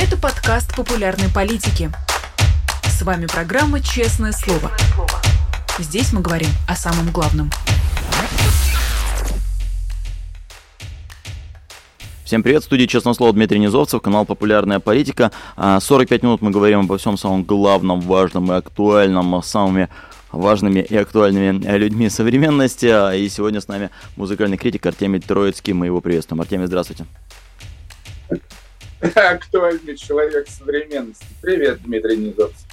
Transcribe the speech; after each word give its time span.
Это 0.00 0.16
подкаст 0.16 0.76
популярной 0.76 1.28
политики. 1.28 1.90
С 2.84 3.02
вами 3.02 3.26
программа 3.26 3.80
«Честное 3.80 4.30
слово». 4.30 4.70
Здесь 5.80 6.12
мы 6.12 6.20
говорим 6.20 6.50
о 6.68 6.76
самом 6.76 7.10
главном. 7.10 7.50
Всем 12.22 12.44
привет, 12.44 12.62
в 12.62 12.66
студии 12.66 12.86
«Честное 12.86 13.12
слово» 13.12 13.32
Дмитрий 13.32 13.58
Низовцев, 13.58 14.00
канал 14.00 14.24
«Популярная 14.24 14.78
политика». 14.78 15.32
45 15.56 16.22
а, 16.22 16.26
минут 16.26 16.42
мы 16.42 16.52
говорим 16.52 16.78
обо 16.78 16.96
всем 16.96 17.18
самом 17.18 17.42
главном, 17.42 18.00
важном 18.00 18.52
и 18.52 18.54
актуальном, 18.54 19.42
самыми 19.42 19.88
важными 20.30 20.78
и 20.78 20.96
актуальными 20.96 21.76
людьми 21.76 22.08
современности. 22.08 23.16
И 23.16 23.28
сегодня 23.28 23.60
с 23.60 23.66
нами 23.66 23.90
музыкальный 24.14 24.58
критик 24.58 24.86
Артемий 24.86 25.18
Троицкий. 25.18 25.72
Мы 25.72 25.86
его 25.86 26.00
приветствуем. 26.00 26.40
Артемий, 26.40 26.66
здравствуйте. 26.66 27.04
Актуальный 29.14 29.96
человек 29.96 30.48
современности. 30.48 31.26
Привет, 31.40 31.82
Дмитрий 31.82 32.16
Низовцев. 32.16 32.67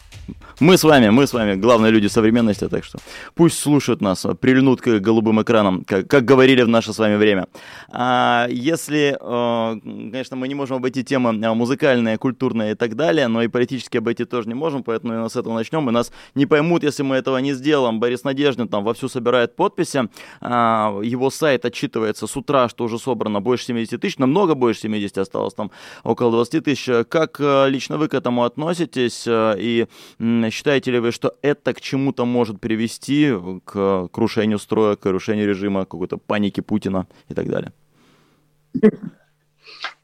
Мы 0.60 0.78
с 0.78 0.84
вами, 0.84 1.10
мы 1.10 1.28
с 1.28 1.34
вами 1.34 1.56
главные 1.56 1.92
люди 1.92 2.08
современности, 2.08 2.68
так 2.68 2.84
что 2.84 2.98
пусть 3.36 3.60
слушают 3.60 4.02
нас, 4.02 4.26
прильнут 4.40 4.82
к 4.82 5.00
голубым 5.00 5.42
экранам, 5.42 5.84
как, 5.84 6.08
как 6.08 6.24
говорили 6.24 6.62
в 6.62 6.68
наше 6.68 6.94
с 6.94 6.98
вами 6.98 7.18
время. 7.18 7.48
А 7.90 8.48
если, 8.50 9.18
э, 9.20 9.80
конечно, 10.12 10.38
мы 10.38 10.48
не 10.48 10.56
можем 10.56 10.78
обойти 10.78 11.04
темы 11.04 11.32
э, 11.32 11.54
музыкальные, 11.54 12.18
культурные 12.18 12.72
и 12.72 12.76
так 12.76 12.96
далее, 12.96 13.28
но 13.28 13.44
и 13.44 13.48
политически 13.48 13.98
обойти 13.98 14.26
тоже 14.26 14.48
не 14.48 14.54
можем, 14.54 14.84
поэтому 14.84 15.30
с 15.30 15.36
этого 15.36 15.54
начнем, 15.54 15.88
и 15.90 15.92
нас 15.92 16.12
не 16.36 16.46
поймут, 16.46 16.84
если 16.84 17.04
мы 17.04 17.18
этого 17.18 17.38
не 17.38 17.54
сделаем. 17.54 18.00
Борис 18.00 18.24
Надеждин 18.24 18.68
там 18.68 18.84
вовсю 18.84 19.10
собирает 19.10 19.56
подписи, 19.56 20.10
а, 20.42 21.00
его 21.04 21.30
сайт 21.30 21.66
отчитывается 21.66 22.28
с 22.28 22.38
утра, 22.38 22.70
что 22.70 22.86
уже 22.86 22.98
собрано 22.98 23.42
больше 23.42 23.66
70 23.66 24.00
тысяч, 24.00 24.18
намного 24.18 24.56
больше 24.56 24.82
70 24.82 25.18
осталось, 25.18 25.54
там 25.54 25.72
около 26.04 26.32
20 26.32 26.64
тысяч. 26.64 26.90
Как 27.10 27.40
лично 27.40 27.98
вы 27.98 28.08
к 28.08 28.14
этому 28.14 28.44
относитесь 28.44 29.26
и 29.28 29.88
Считаете 30.20 30.92
ли 30.92 31.00
вы, 31.00 31.12
что 31.12 31.36
это 31.42 31.74
к 31.74 31.82
чему-то 31.82 32.26
может 32.26 32.62
привести, 32.62 33.34
к 33.66 34.08
крушению 34.12 34.60
строя, 34.60 34.96
к 34.96 35.02
крушению 35.02 35.48
режима, 35.48 35.86
к 35.86 35.90
какой-то 35.90 36.18
панике 36.18 36.62
Путина 36.62 37.08
и 37.28 37.34
так 37.34 37.50
далее? 37.50 37.74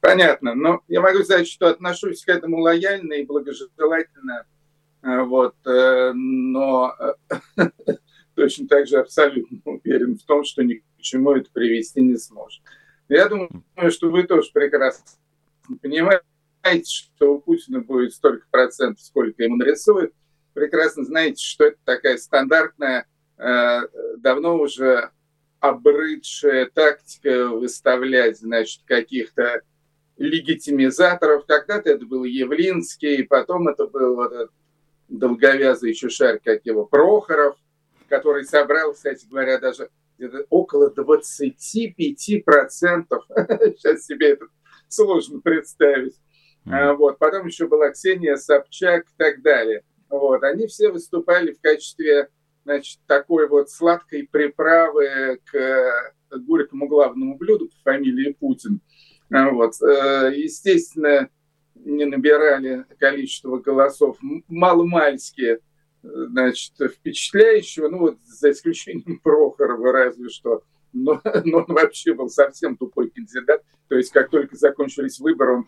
Понятно. 0.02 0.56
Но 0.56 0.81
я 0.88 1.02
могу 1.02 1.23
сказать, 1.23 1.48
что 1.48 1.68
отношусь 1.68 2.26
к 2.26 2.30
этому 2.30 2.59
лояльно 2.59 3.14
и 3.14 3.26
благожелательно. 3.26 4.45
Э, 5.02 5.22
вот. 5.22 5.56
Э, 5.66 6.12
но 6.14 6.96
э, 7.58 7.70
точно 8.36 8.68
так 8.68 8.88
же 8.88 8.98
абсолютно 8.98 9.59
уверен 9.66 10.18
в 10.18 10.23
том, 10.23 10.44
что 10.44 10.64
ни 10.64 10.75
к 10.75 10.84
чему 11.00 11.31
это 11.31 11.50
привести 11.52 12.02
не 12.02 12.18
сможет. 12.18 12.62
Я 13.08 13.30
думаю, 13.30 13.64
что 13.90 14.09
вы 14.09 14.23
тоже 14.23 14.52
прекрасно 14.53 15.06
понимаете, 15.81 16.23
что 16.90 17.36
у 17.36 17.40
Путина 17.40 17.80
будет 17.80 18.14
столько 18.14 18.45
процентов, 18.52 19.04
сколько 19.04 19.44
ему 19.44 19.56
нарисуют 19.58 20.14
прекрасно 20.54 21.03
знаете, 21.03 21.44
что 21.44 21.66
это 21.66 21.78
такая 21.86 22.18
стандартная, 22.18 23.06
э, 23.38 23.81
давно 24.18 24.58
уже 24.58 25.12
обрыдшая 25.59 26.70
тактика 26.73 27.50
выставлять, 27.50 28.40
значит, 28.40 28.81
каких-то 28.86 29.62
легитимизаторов. 30.18 31.45
Когда-то 31.45 31.90
это 31.90 32.06
был 32.06 32.23
Явлинский, 32.23 33.23
потом 33.23 33.68
это 33.68 33.88
был 33.88 34.16
вот 34.16 34.31
этот 34.31 34.52
долговязый 35.08 35.94
шар, 35.94 36.40
как 36.44 36.66
его, 36.66 36.86
Прохоров, 36.86 37.58
который 38.08 38.44
собрал, 38.46 38.94
кстати 38.94 39.25
говоря, 39.30 39.59
даже 39.59 39.90
около 40.50 40.90
25%. 40.90 41.56
Сейчас 43.78 44.06
себе 44.06 44.31
это 44.31 44.46
сложно 44.88 45.42
представить. 45.42 46.16
Mm-hmm. 46.66 46.95
Вот. 46.95 47.20
Потом 47.20 47.48
еще 47.48 47.67
была 47.67 47.90
Ксения 47.90 48.36
Собчак 48.36 49.06
и 49.06 49.14
так 49.17 49.42
далее. 49.42 49.84
Вот, 50.09 50.44
они 50.44 50.68
все 50.68 50.92
выступали 50.92 51.53
в 51.53 51.62
качестве 51.62 52.28
значит, 52.63 53.00
такой 53.08 53.47
вот 53.47 53.69
сладкой 53.69 54.28
приправы 54.30 55.40
к 55.46 56.13
горькому 56.31 56.88
главному 56.88 57.38
блюду 57.38 57.68
по 57.68 57.91
фамилии 57.91 58.36
Путин. 58.40 58.81
Вот. 59.30 59.81
Э, 59.81 60.31
естественно, 60.36 61.30
не 61.75 62.06
набирали 62.06 62.86
количество 63.00 63.57
голосов 63.57 64.18
маломальски 64.47 65.59
значит, 66.03 66.74
впечатляющего, 66.78 67.90
ну 67.90 68.00
вот 68.00 68.18
за 68.25 68.52
исключением 68.52 69.19
Прохорова 69.24 69.91
разве 69.91 70.30
что, 70.30 70.63
но, 70.94 71.22
но 71.46 71.59
он 71.59 71.66
вообще 71.68 72.13
был 72.13 72.30
совсем 72.30 72.75
тупой 72.75 73.09
кандидат, 73.09 73.63
то 73.88 73.96
есть 73.96 74.12
как 74.12 74.30
только 74.30 74.56
закончились 74.56 75.19
выборы, 75.19 75.57
он 75.57 75.68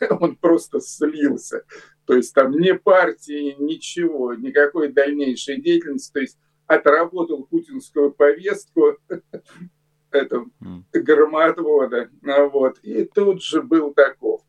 он 0.20 0.36
просто 0.36 0.80
слился. 0.80 1.64
То 2.06 2.14
есть 2.14 2.34
там 2.34 2.52
ни 2.52 2.72
партии, 2.72 3.56
ничего, 3.58 4.34
никакой 4.34 4.88
дальнейшей 4.88 5.60
деятельности. 5.60 6.12
То 6.12 6.20
есть 6.20 6.38
отработал 6.66 7.44
путинскую 7.44 8.12
повестку, 8.12 8.96
это 10.10 10.44
громоотвода, 10.92 12.10
вот, 12.52 12.78
и 12.82 13.04
тут 13.04 13.42
же 13.42 13.62
был 13.62 13.92
таков. 13.92 14.42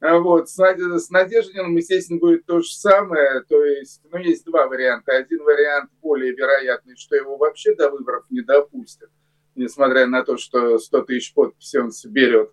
Вот, 0.00 0.48
с, 0.48 0.56
с 0.58 1.10
Надеждиным, 1.10 1.76
естественно, 1.76 2.18
будет 2.18 2.46
то 2.46 2.60
же 2.60 2.70
самое, 2.70 3.42
то 3.42 3.62
есть, 3.62 4.00
ну, 4.10 4.16
есть 4.16 4.46
два 4.46 4.66
варианта. 4.66 5.12
Один 5.12 5.42
вариант 5.42 5.90
более 6.00 6.32
вероятный, 6.32 6.96
что 6.96 7.16
его 7.16 7.36
вообще 7.36 7.74
до 7.74 7.90
выборов 7.90 8.24
не 8.30 8.40
допустят, 8.40 9.10
несмотря 9.54 10.06
на 10.06 10.24
то, 10.24 10.38
что 10.38 10.78
100 10.78 11.02
тысяч 11.02 11.34
подписей 11.34 11.80
он 11.80 11.92
соберет. 11.92 12.50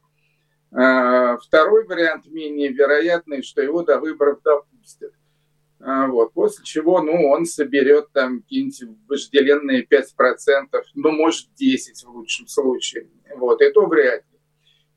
А, 0.71 1.37
второй 1.37 1.85
вариант 1.85 2.27
менее 2.27 2.69
вероятный, 2.69 3.41
что 3.41 3.61
его 3.61 3.83
до 3.83 3.99
выборов 3.99 4.41
допустят. 4.43 5.13
А, 5.79 6.07
вот. 6.07 6.33
После 6.33 6.63
чего 6.65 7.01
ну, 7.01 7.29
он 7.29 7.45
соберет 7.45 8.11
там 8.11 8.41
какие-нибудь 8.41 8.97
вожделенные 9.07 9.85
5%, 9.85 10.03
ну, 10.95 11.11
может, 11.11 11.47
10% 11.59 12.05
в 12.05 12.09
лучшем 12.09 12.47
случае. 12.47 13.09
Вот. 13.35 13.61
И 13.61 13.69
то 13.69 13.85
вряд 13.85 14.23
ли. 14.31 14.39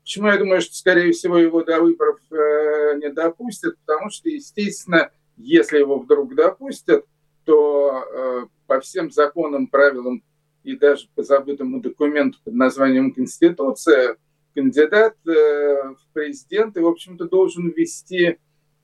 Почему 0.01 0.27
я 0.27 0.37
думаю, 0.37 0.61
что, 0.61 0.75
скорее 0.75 1.11
всего, 1.11 1.37
его 1.37 1.63
до 1.63 1.79
выборов 1.79 2.19
э, 2.31 2.97
не 2.97 3.09
допустят? 3.09 3.77
Потому 3.85 4.09
что, 4.09 4.29
естественно, 4.29 5.11
если 5.37 5.77
его 5.77 5.99
вдруг 5.99 6.35
допустят, 6.35 7.05
то 7.45 8.03
э, 8.03 8.45
по 8.67 8.79
всем 8.81 9.11
законам, 9.11 9.67
правилам 9.67 10.23
и 10.63 10.75
даже 10.75 11.07
по 11.15 11.23
забытому 11.23 11.81
документу 11.81 12.39
под 12.43 12.55
названием 12.55 13.13
Конституция– 13.13 14.17
кандидат 14.53 15.15
э, 15.27 15.31
в 15.31 16.13
президенты, 16.13 16.81
в 16.81 16.87
общем-то, 16.87 17.25
должен 17.27 17.69
вести 17.69 18.37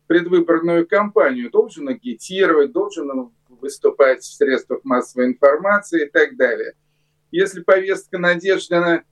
предвыборную 0.08 0.88
кампанию, 0.88 1.52
должен 1.52 1.90
агитировать, 1.90 2.72
должен 2.72 3.32
выступать 3.50 4.22
в 4.22 4.34
средствах 4.34 4.84
массовой 4.84 5.28
информации 5.28 6.06
и 6.06 6.10
так 6.10 6.38
далее. 6.38 6.74
Если 7.32 7.62
повестка 7.62 8.18
Надеждина 8.18 9.04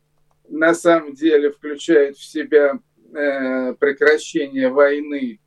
на 0.47 0.73
самом 0.73 1.13
деле 1.13 1.51
включает 1.51 2.17
в 2.17 2.23
себя 2.23 2.79
э, 3.13 3.73
прекращение 3.73 4.69
войны, 4.69 5.39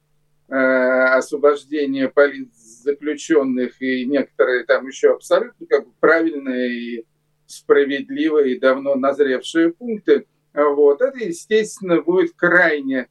э, 0.48 0.54
освобождение 0.54 2.08
политзаключенных 2.08 3.80
и 3.80 4.04
некоторые 4.04 4.64
там 4.64 4.86
еще 4.86 5.12
абсолютно 5.12 5.66
как 5.66 5.86
бы 5.86 5.92
правильные 6.00 6.72
и 6.72 7.06
справедливые 7.46 8.56
и 8.56 8.60
давно 8.60 8.94
назревшие 8.96 9.72
пункты– 9.72 10.26
вот. 10.54 11.00
Это, 11.00 11.18
естественно, 11.18 12.02
будет 12.02 12.32
крайне, 12.34 13.08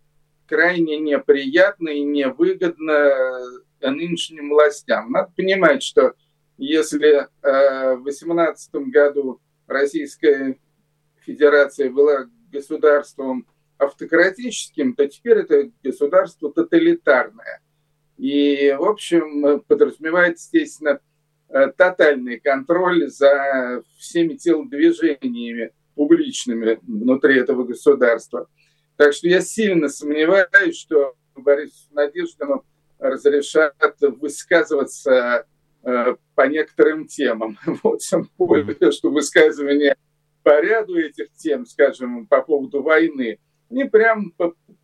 крайне 0.47 0.99
неприятно 0.99 1.89
и 1.89 2.01
невыгодно 2.01 3.41
нынешним 3.81 4.49
властям. 4.49 5.11
Надо 5.11 5.31
понимать, 5.35 5.83
что 5.83 6.13
если 6.57 7.27
э, 7.43 7.95
в 7.95 8.03
2018 8.03 8.75
году 8.89 9.39
Российская 9.67 10.57
Федерация 11.19 11.89
была 11.89 12.29
государством 12.51 13.45
автократическим, 13.77 14.95
то 14.95 15.07
теперь 15.07 15.39
это 15.39 15.69
государство 15.83 16.51
тоталитарное. 16.51 17.61
И, 18.17 18.75
в 18.77 18.83
общем, 18.83 19.61
подразумевает, 19.67 20.37
естественно, 20.37 20.99
э, 21.49 21.67
тотальный 21.77 22.39
контроль 22.39 23.07
за 23.07 23.83
всеми 23.97 24.33
телодвижениями 24.33 25.71
публичными 25.97 26.79
внутри 26.83 27.39
этого 27.39 27.63
государства. 27.63 28.47
Так 28.95 29.13
что 29.13 29.27
я 29.27 29.41
сильно 29.41 29.89
сомневаюсь, 29.89 30.77
что 30.77 31.15
Борису 31.35 31.87
Надеждину 31.91 32.63
разрешат 32.99 33.73
высказываться 33.99 35.45
э, 35.83 36.15
по 36.35 36.47
некоторым 36.47 37.07
темам. 37.07 37.57
Вот 37.83 37.99
тем 37.99 38.29
более, 38.37 38.91
что 38.91 39.09
высказывания 39.09 39.95
по 40.43 40.61
ряду 40.61 40.97
этих 40.97 41.33
тем, 41.33 41.65
скажем, 41.65 42.27
по 42.27 42.41
поводу 42.41 42.81
войны, 42.81 43.39
они 43.69 43.83
прям 43.83 44.33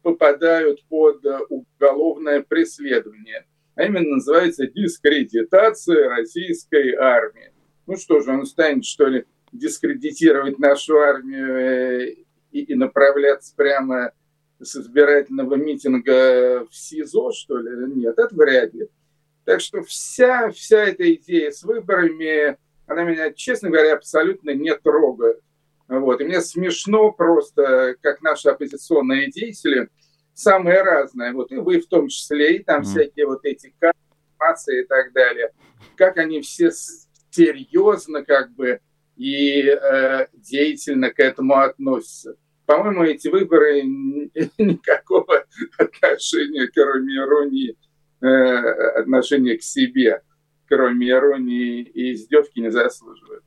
попадают 0.01 0.83
под 0.89 1.23
уголовное 1.49 2.41
преследование. 2.41 3.45
А 3.75 3.85
именно 3.85 4.15
называется 4.15 4.67
дискредитация 4.67 6.09
российской 6.09 6.93
армии. 6.95 7.51
Ну 7.87 7.95
что 7.97 8.19
же, 8.19 8.31
он 8.31 8.45
станет, 8.45 8.85
что 8.85 9.07
ли, 9.07 9.25
дискредитировать 9.53 10.59
нашу 10.59 10.97
армию 10.97 11.57
э, 11.57 12.15
и, 12.51 12.61
и 12.63 12.75
направляться 12.75 13.53
прямо 13.55 14.11
с 14.59 14.75
избирательного 14.75 15.55
митинга 15.55 16.65
в 16.69 16.75
СИЗО, 16.75 17.31
что 17.31 17.57
ли? 17.57 17.93
Нет, 17.93 18.17
это 18.17 18.35
вряд 18.35 18.73
ли. 18.73 18.87
Так 19.45 19.61
что 19.61 19.81
вся, 19.81 20.49
вся 20.51 20.83
эта 20.83 21.13
идея 21.15 21.51
с 21.51 21.63
выборами, 21.63 22.57
она 22.87 23.03
меня, 23.03 23.31
честно 23.33 23.69
говоря, 23.69 23.95
абсолютно 23.95 24.51
не 24.51 24.75
трогает. 24.75 25.39
Вот. 25.87 26.21
И 26.21 26.23
мне 26.23 26.41
смешно 26.41 27.11
просто, 27.11 27.95
как 28.01 28.21
наши 28.21 28.49
оппозиционные 28.49 29.29
деятели, 29.29 29.89
самые 30.33 30.81
разные, 30.81 31.33
вот 31.33 31.51
и 31.51 31.57
вы 31.57 31.79
в 31.79 31.87
том 31.87 32.07
числе, 32.07 32.57
и 32.57 32.63
там 32.63 32.81
mm. 32.81 32.85
всякие 32.85 33.27
вот 33.27 33.43
эти 33.43 33.67
информации 33.67 34.81
и 34.81 34.85
так 34.85 35.13
далее, 35.13 35.51
как 35.95 36.17
они 36.17 36.41
все 36.41 36.71
серьезно 37.29 38.23
как 38.23 38.51
бы 38.53 38.79
и 39.15 39.61
э, 39.61 40.27
деятельно 40.33 41.11
к 41.11 41.19
этому 41.19 41.55
относятся. 41.55 42.35
По-моему, 42.65 43.03
эти 43.03 43.27
выборы 43.27 43.83
никакого 44.57 45.45
отношения, 45.77 46.67
кроме 46.73 47.15
иронии, 47.15 47.77
э, 48.21 48.27
отношения 48.99 49.57
к 49.57 49.63
себе, 49.63 50.21
кроме 50.67 51.09
иронии 51.09 51.81
и 51.81 52.13
издевки, 52.13 52.59
не 52.59 52.71
заслуживают. 52.71 53.43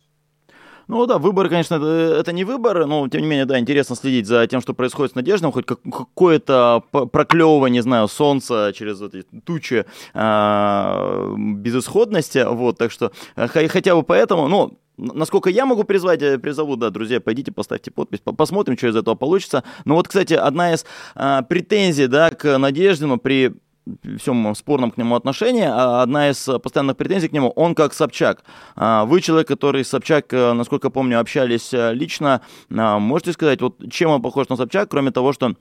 Ну 0.89 1.05
да, 1.07 1.19
выбор, 1.19 1.49
конечно, 1.49 1.75
это, 1.75 2.33
не 2.33 2.45
выбор, 2.45 2.87
но 2.87 3.09
тем 3.09 3.23
не 3.23 3.27
менее, 3.27 3.45
да, 3.45 3.59
интересно 3.59 3.97
следить 3.97 4.27
за 4.29 4.47
тем, 4.47 4.61
что 4.61 4.73
происходит 4.73 5.13
с 5.13 5.15
Надеждой, 5.17 5.51
хоть 5.51 5.67
как, 5.67 5.81
какое-то 5.83 6.85
проклевывание, 6.93 7.79
не 7.79 7.83
знаю, 7.83 8.07
солнца 8.07 8.73
через 8.73 9.03
эти 9.03 9.25
тучи 9.45 9.85
э, 10.15 11.35
безысходности, 11.37 12.47
вот, 12.49 12.79
так 12.79 12.93
что 12.93 13.11
э, 13.35 13.49
хотя 13.49 13.97
бы 13.97 14.05
поэтому, 14.05 14.47
ну, 14.47 14.79
Насколько 14.96 15.50
я 15.50 15.66
могу 15.66 15.84
призвать, 15.84 16.22
э, 16.22 16.38
призову, 16.38 16.76
да, 16.76 16.90
друзья, 16.90 17.20
пойдите, 17.20 17.52
поставьте 17.52 17.90
подпись, 17.90 18.20
посмотрим, 18.20 18.78
что 18.78 18.88
из 18.88 18.96
этого 18.96 19.14
получится. 19.14 19.62
Но 19.84 19.94
вот, 19.94 20.08
кстати, 20.08 20.32
одна 20.32 20.72
из 20.72 20.87
а, 21.14 21.43
претензий, 21.43 22.06
да, 22.06 22.31
к 22.31 22.58
Надеждину 22.58 23.19
при 23.19 23.54
всем 24.19 24.54
спорном 24.54 24.90
к 24.90 24.96
нему 24.96 25.14
отношении, 25.14 25.64
а 25.64 26.02
одна 26.02 26.31
из 26.31 26.48
постоянных 26.62 26.96
претензий 26.96 27.28
к 27.28 27.32
нему, 27.32 27.50
он 27.50 27.75
как 27.75 27.93
Собчак. 27.93 28.43
А, 28.75 29.04
вы 29.04 29.20
человек, 29.20 29.48
который 29.48 29.84
с 29.84 29.88
Собчак, 29.88 30.32
э, 30.32 30.52
насколько 30.54 30.88
помню, 30.88 31.20
общались 31.20 31.70
лично. 31.72 32.40
Можете 32.70 33.32
сказать, 33.32 33.60
вот 33.60 33.76
чем 33.90 34.10
он 34.10 34.22
похож 34.22 34.48
на 34.48 34.56
Собчак, 34.56 34.90
кроме 34.90 35.10
того, 35.10 35.32
что 35.32 35.54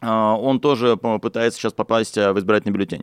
он 0.00 0.60
тоже 0.60 0.96
пытается 0.96 1.60
сейчас 1.60 1.74
попасть 1.74 2.16
в 2.16 2.38
избирательный 2.38 2.72
бюллетень? 2.72 3.02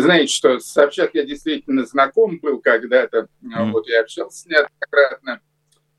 Знаете, 0.00 0.32
что 0.32 0.58
с 0.58 0.66
Собчак 0.66 1.14
я 1.14 1.24
действительно 1.24 1.84
знаком 1.84 2.38
был 2.40 2.60
когда-то, 2.60 3.28
mm. 3.42 3.70
вот 3.72 3.88
я 3.88 4.00
общался 4.00 4.48
неоднократно. 4.48 5.40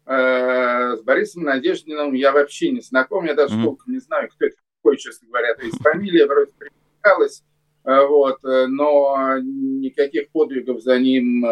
Э, 0.05 0.97
с 0.97 1.01
Борисом 1.03 1.43
Надеждиным 1.43 2.13
я 2.13 2.31
вообще 2.31 2.71
не 2.71 2.81
знаком, 2.81 3.25
я 3.25 3.35
даже 3.35 3.57
mm. 3.57 3.63
толком 3.63 3.93
не 3.93 3.99
знаю, 3.99 4.29
кто 4.29 4.45
это 4.45 4.55
такой, 4.77 4.97
честно 4.97 5.27
говоря, 5.27 5.53
то 5.55 5.63
есть 5.63 5.77
фамилия 5.81 6.25
вроде 6.25 6.51
привлекалась, 6.57 7.43
э, 7.85 8.05
вот, 8.07 8.43
э, 8.43 8.65
но 8.67 9.37
никаких 9.39 10.29
подвигов 10.31 10.81
за 10.81 10.99
ним 10.99 11.45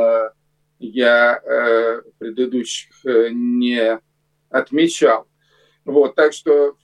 я 0.80 1.42
предыдущих 2.20 2.90
не 3.04 4.00
отмечал. 4.50 5.28
Вот, 5.84 6.16
так 6.16 6.32
что 6.32 6.78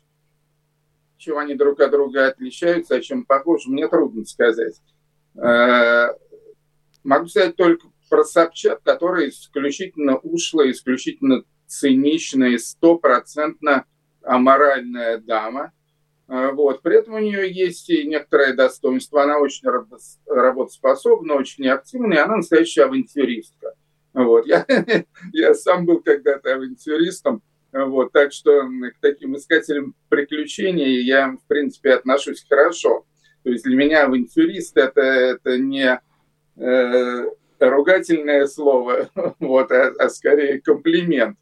чем 1.17 1.37
они 1.37 1.55
друг 1.55 1.79
от 1.79 1.91
друга 1.91 2.27
отличаются, 2.27 2.95
о 2.95 3.01
чем 3.01 3.25
похожи, 3.25 3.69
мне 3.69 3.87
трудно 3.87 4.25
сказать. 4.25 4.75
Э, 5.37 6.09
могу 7.03 7.27
сказать 7.27 7.55
только 7.55 7.87
про 8.09 8.23
Собчак, 8.23 8.81
которая 8.83 9.29
исключительно 9.29 10.17
ушлая, 10.17 10.71
исключительно 10.71 11.43
циничная, 11.67 12.57
стопроцентно 12.57 13.85
аморальная 14.21 15.17
дама. 15.17 15.71
Э, 16.27 16.51
вот. 16.51 16.81
При 16.81 16.97
этом 16.97 17.15
у 17.15 17.19
нее 17.19 17.51
есть 17.51 17.89
и 17.89 18.05
некоторое 18.05 18.53
достоинство. 18.53 19.23
Она 19.23 19.39
очень 19.39 19.67
работоспособна, 20.27 21.35
очень 21.35 21.67
активная, 21.67 22.17
и 22.17 22.21
она 22.21 22.37
настоящая 22.37 22.83
авантюристка. 22.83 23.73
Вот. 24.13 24.45
Я, 24.47 24.65
я 25.33 25.53
сам 25.53 25.85
был 25.85 25.99
когда-то 25.99 26.53
авантюристом, 26.53 27.41
вот, 27.73 28.13
так 28.13 28.31
что 28.31 28.61
к 28.61 29.01
таким 29.01 29.35
искателям 29.35 29.95
приключений 30.07 31.03
я, 31.03 31.31
в 31.31 31.45
принципе, 31.47 31.93
отношусь 31.93 32.45
хорошо. 32.47 33.05
То 33.45 33.51
есть 33.51 33.63
для 33.63 33.75
меня 33.75 34.05
авантюрист 34.05 34.75
это, 34.75 35.01
это 35.01 35.59
не 35.59 36.01
э, 36.55 37.29
ругательное 37.59 38.47
слово, 38.47 39.07
вот, 39.39 39.71
а, 39.71 39.93
а 39.99 40.09
скорее 40.09 40.59
комплимент. 40.59 41.37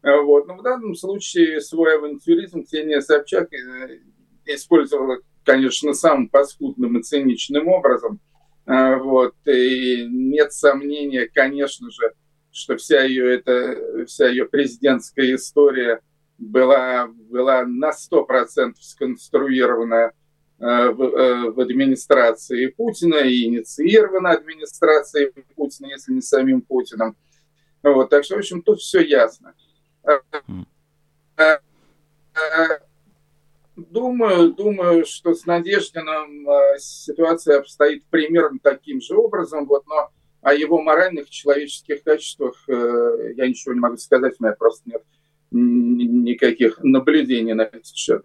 Вот. 0.00 0.46
Но 0.46 0.56
в 0.56 0.62
данном 0.62 0.94
случае 0.94 1.60
свой 1.60 1.96
авантюризм 1.96 2.62
Ксения 2.62 3.00
Собчак 3.00 3.52
э, 3.52 3.98
использовала, 4.46 5.18
конечно, 5.44 5.92
самым 5.92 6.28
паскудным 6.28 6.96
и 6.98 7.02
циничным 7.02 7.66
образом. 7.66 8.20
А, 8.64 8.98
вот. 8.98 9.34
И 9.46 10.06
нет 10.08 10.52
сомнения, 10.52 11.28
конечно 11.34 11.90
же, 11.90 12.12
что 12.52 12.76
вся 12.76 13.02
ее, 13.02 13.34
это, 13.34 14.06
вся 14.06 14.28
ее 14.28 14.44
президентская 14.44 15.34
история 15.34 16.00
была, 16.38 17.08
была 17.08 17.64
на 17.66 17.90
100% 17.90 18.74
сконструирована 18.78 20.12
Э, 20.12 20.19
в, 20.60 21.02
э, 21.02 21.50
в 21.50 21.60
администрации 21.60 22.66
Путина 22.66 23.16
и 23.16 23.44
инициирована 23.44 24.30
администрацией 24.32 25.32
Путина, 25.56 25.86
если 25.86 26.12
не 26.12 26.20
самим 26.20 26.60
Путиным. 26.60 27.16
Вот, 27.82 28.10
так 28.10 28.24
что, 28.24 28.36
в 28.36 28.38
общем, 28.38 28.60
тут 28.62 28.80
все 28.80 29.00
ясно. 29.00 29.54
Э, 30.04 31.58
думаю, 33.76 34.52
думаю, 34.52 35.06
что 35.06 35.34
с 35.34 35.46
Надеждиным 35.46 36.46
ситуация 36.78 37.58
обстоит 37.60 38.04
примерно 38.10 38.58
таким 38.62 39.00
же 39.00 39.16
образом, 39.16 39.66
вот, 39.66 39.86
но 39.86 40.10
о 40.42 40.52
его 40.52 40.82
моральных 40.82 41.30
человеческих 41.30 42.02
качествах 42.02 42.62
я 42.68 43.48
ничего 43.48 43.72
не 43.72 43.80
могу 43.80 43.96
сказать, 43.96 44.34
у 44.38 44.44
меня 44.44 44.54
просто 44.54 44.90
нет 44.90 45.02
никаких 45.50 46.78
наблюдений 46.82 47.54
на 47.54 47.62
этот 47.62 47.86
счет. 47.86 48.24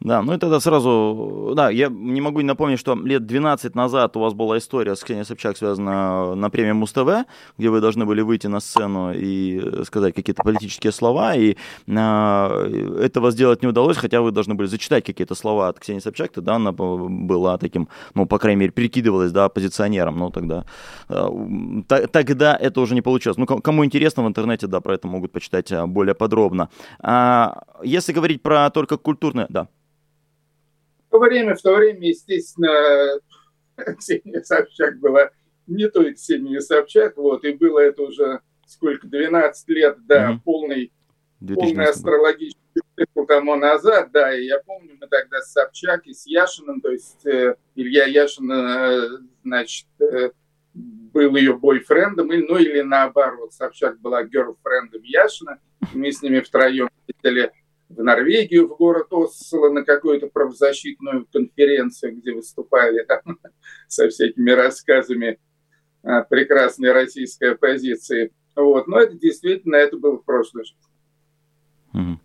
Да, 0.00 0.22
ну 0.22 0.34
и 0.34 0.38
тогда 0.38 0.60
сразу, 0.60 1.52
да, 1.56 1.70
я 1.70 1.88
не 1.88 2.20
могу 2.20 2.40
не 2.40 2.46
напомнить, 2.46 2.78
что 2.78 2.94
лет 2.94 3.26
12 3.26 3.74
назад 3.74 4.16
у 4.16 4.20
вас 4.20 4.34
была 4.34 4.58
история 4.58 4.94
с 4.94 5.02
Ксенией 5.02 5.24
Собчак, 5.24 5.56
связанная 5.56 6.34
на 6.34 6.50
премии 6.50 6.72
Муз-ТВ, 6.72 7.26
где 7.56 7.70
вы 7.70 7.80
должны 7.80 8.04
были 8.04 8.20
выйти 8.20 8.46
на 8.46 8.60
сцену 8.60 9.12
и 9.14 9.84
сказать 9.84 10.14
какие-то 10.14 10.42
политические 10.42 10.92
слова, 10.92 11.34
и 11.34 11.56
э, 11.86 13.00
этого 13.02 13.30
сделать 13.30 13.62
не 13.62 13.68
удалось, 13.68 13.96
хотя 13.96 14.20
вы 14.20 14.32
должны 14.32 14.54
были 14.54 14.66
зачитать 14.66 15.04
какие-то 15.04 15.34
слова 15.34 15.68
от 15.68 15.80
Ксении 15.80 16.00
Собчак, 16.00 16.30
тогда 16.30 16.56
она 16.56 16.72
была 16.72 17.56
таким, 17.56 17.88
ну, 18.14 18.26
по 18.26 18.38
крайней 18.38 18.60
мере, 18.60 18.72
перекидывалась, 18.72 19.32
да, 19.32 19.46
оппозиционером, 19.46 20.18
ну, 20.18 20.30
тогда, 20.30 20.66
э, 21.08 22.06
тогда 22.12 22.54
это 22.54 22.80
уже 22.82 22.94
не 22.94 23.02
получилось. 23.02 23.38
Ну, 23.38 23.46
кому 23.46 23.84
интересно 23.84 24.22
в 24.24 24.28
интернете, 24.28 24.66
да, 24.66 24.80
про 24.80 24.94
это 24.94 25.08
могут 25.08 25.32
почитать 25.32 25.72
а, 25.72 25.86
более 25.86 26.14
подробно. 26.14 26.68
А 27.00 27.62
если 27.82 28.12
говорить 28.12 28.42
про 28.42 28.70
только 28.70 28.98
культурное, 28.98 29.46
да 29.48 29.68
время, 31.18 31.54
в 31.54 31.62
то 31.62 31.74
время, 31.74 32.08
естественно, 32.08 33.20
Ксения 33.98 34.42
Собчак 34.42 34.98
была 34.98 35.30
не 35.66 35.88
той 35.88 36.14
Ксения 36.14 36.60
Собчак, 36.60 37.16
вот, 37.16 37.44
и 37.44 37.52
было 37.52 37.80
это 37.80 38.02
уже 38.02 38.40
сколько, 38.66 39.06
12 39.06 39.68
лет, 39.68 39.96
да, 40.06 40.30
mm-hmm. 40.30 40.38
полный, 40.44 40.92
полный 41.54 41.86
астрологический 41.86 42.82
цикл 42.96 43.24
тому 43.24 43.56
назад, 43.56 44.10
да, 44.12 44.36
и 44.36 44.44
я 44.44 44.60
помню, 44.60 44.96
мы 45.00 45.06
тогда 45.06 45.40
с 45.40 45.52
Собчак 45.52 46.06
и 46.06 46.14
с 46.14 46.26
Яшиным, 46.26 46.80
то 46.80 46.90
есть 46.90 47.24
э, 47.26 47.56
Илья 47.74 48.06
Яшин, 48.06 48.50
э, 48.50 49.08
значит, 49.44 49.86
э, 50.00 50.30
был 50.74 51.36
ее 51.36 51.56
бойфрендом, 51.56 52.32
или, 52.32 52.46
ну 52.46 52.58
или 52.58 52.80
наоборот, 52.80 53.52
Собчак 53.52 54.00
была 54.00 54.24
герлфрендом 54.24 55.02
Яшина, 55.02 55.60
мы 55.94 56.10
с 56.10 56.22
ними 56.22 56.40
втроем 56.40 56.88
ездили 57.06 57.52
в 57.88 58.02
Норвегию, 58.02 58.66
в 58.68 58.76
город 58.76 59.08
Осло 59.10 59.68
на 59.70 59.84
какую-то 59.84 60.28
правозащитную 60.28 61.26
конференцию, 61.32 62.16
где 62.16 62.32
выступали 62.32 63.04
там, 63.04 63.20
со 63.88 64.08
всякими 64.08 64.50
рассказами 64.50 65.38
о 66.02 66.22
прекрасной 66.22 66.92
российской 66.92 67.52
оппозиции. 67.52 68.32
Вот. 68.54 68.86
Но 68.86 68.98
это 69.00 69.14
действительно, 69.14 69.76
это 69.76 69.96
было 69.98 70.18
в 70.18 70.24
прошлой 70.24 70.64
жизни. 70.64 70.80
А, 71.92 72.18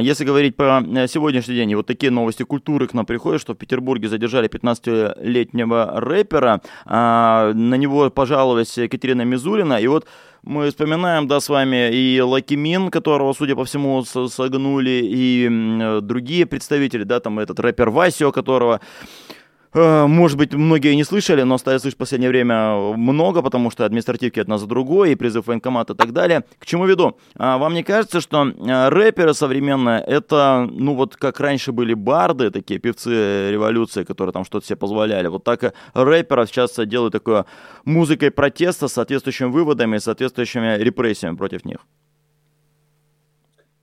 если 0.00 0.24
говорить 0.24 0.56
про 0.56 0.80
э, 0.80 1.06
сегодняшний 1.08 1.54
день, 1.54 1.74
вот 1.74 1.86
такие 1.86 2.10
новости 2.10 2.42
культуры 2.42 2.86
к 2.86 2.94
нам 2.94 3.06
приходят, 3.06 3.40
что 3.40 3.54
в 3.54 3.56
Петербурге 3.56 4.08
задержали 4.08 4.48
15-летнего 4.48 6.00
рэпера, 6.00 6.60
а, 6.84 7.52
на 7.52 7.74
него 7.76 8.10
пожаловалась 8.10 8.76
Екатерина 8.76 9.22
Мизулина, 9.22 9.74
и 9.74 9.86
вот 9.86 10.06
мы 10.42 10.68
вспоминаем, 10.70 11.28
да, 11.28 11.40
с 11.40 11.48
вами 11.48 11.90
и 11.92 12.20
Loqiemean, 12.20 12.90
которого, 12.90 13.32
судя 13.32 13.54
по 13.54 13.64
всему, 13.64 14.04
согнули, 14.04 15.00
и 15.04 16.00
другие 16.02 16.46
представители, 16.46 17.04
да, 17.04 17.20
там 17.20 17.38
этот 17.38 17.60
рэпер 17.60 17.90
VACÍO, 17.90 18.32
которого 18.32 18.80
Э, 18.80 19.27
может 19.74 20.38
быть, 20.38 20.54
многие 20.54 20.94
не 20.94 21.04
слышали, 21.04 21.42
но 21.42 21.58
стали 21.58 21.78
слышать 21.78 21.96
в 21.96 21.98
последнее 21.98 22.30
время 22.30 22.74
много, 22.96 23.42
потому 23.42 23.70
что 23.70 23.84
административки 23.84 24.40
одна 24.40 24.58
за 24.58 24.66
другой, 24.66 25.12
и 25.12 25.14
призыв 25.14 25.46
военкомата 25.46 25.92
и 25.92 25.96
так 25.96 26.12
далее. 26.12 26.44
К 26.58 26.66
чему 26.66 26.86
веду? 26.86 27.18
А 27.36 27.58
вам 27.58 27.74
не 27.74 27.82
кажется, 27.82 28.20
что 28.20 28.48
э, 28.48 28.88
рэперы 28.88 29.34
современные, 29.34 30.00
это, 30.00 30.68
ну 30.70 30.94
вот 30.94 31.16
как 31.16 31.40
раньше 31.40 31.72
были 31.72 31.94
барды, 31.94 32.50
такие 32.50 32.80
певцы 32.80 33.50
революции, 33.50 34.04
которые 34.04 34.32
там 34.32 34.44
что-то 34.44 34.66
себе 34.66 34.76
позволяли, 34.76 35.28
вот 35.28 35.44
так 35.44 35.64
и 35.64 35.72
рэперов 35.94 36.48
сейчас 36.48 36.74
делают 36.86 37.12
такое 37.12 37.46
музыкой 37.84 38.30
протеста 38.30 38.88
с 38.88 38.92
соответствующими 38.92 39.48
выводами 39.48 39.96
и 39.96 40.00
соответствующими 40.00 40.78
репрессиями 40.78 41.36
против 41.36 41.64
них? 41.64 41.78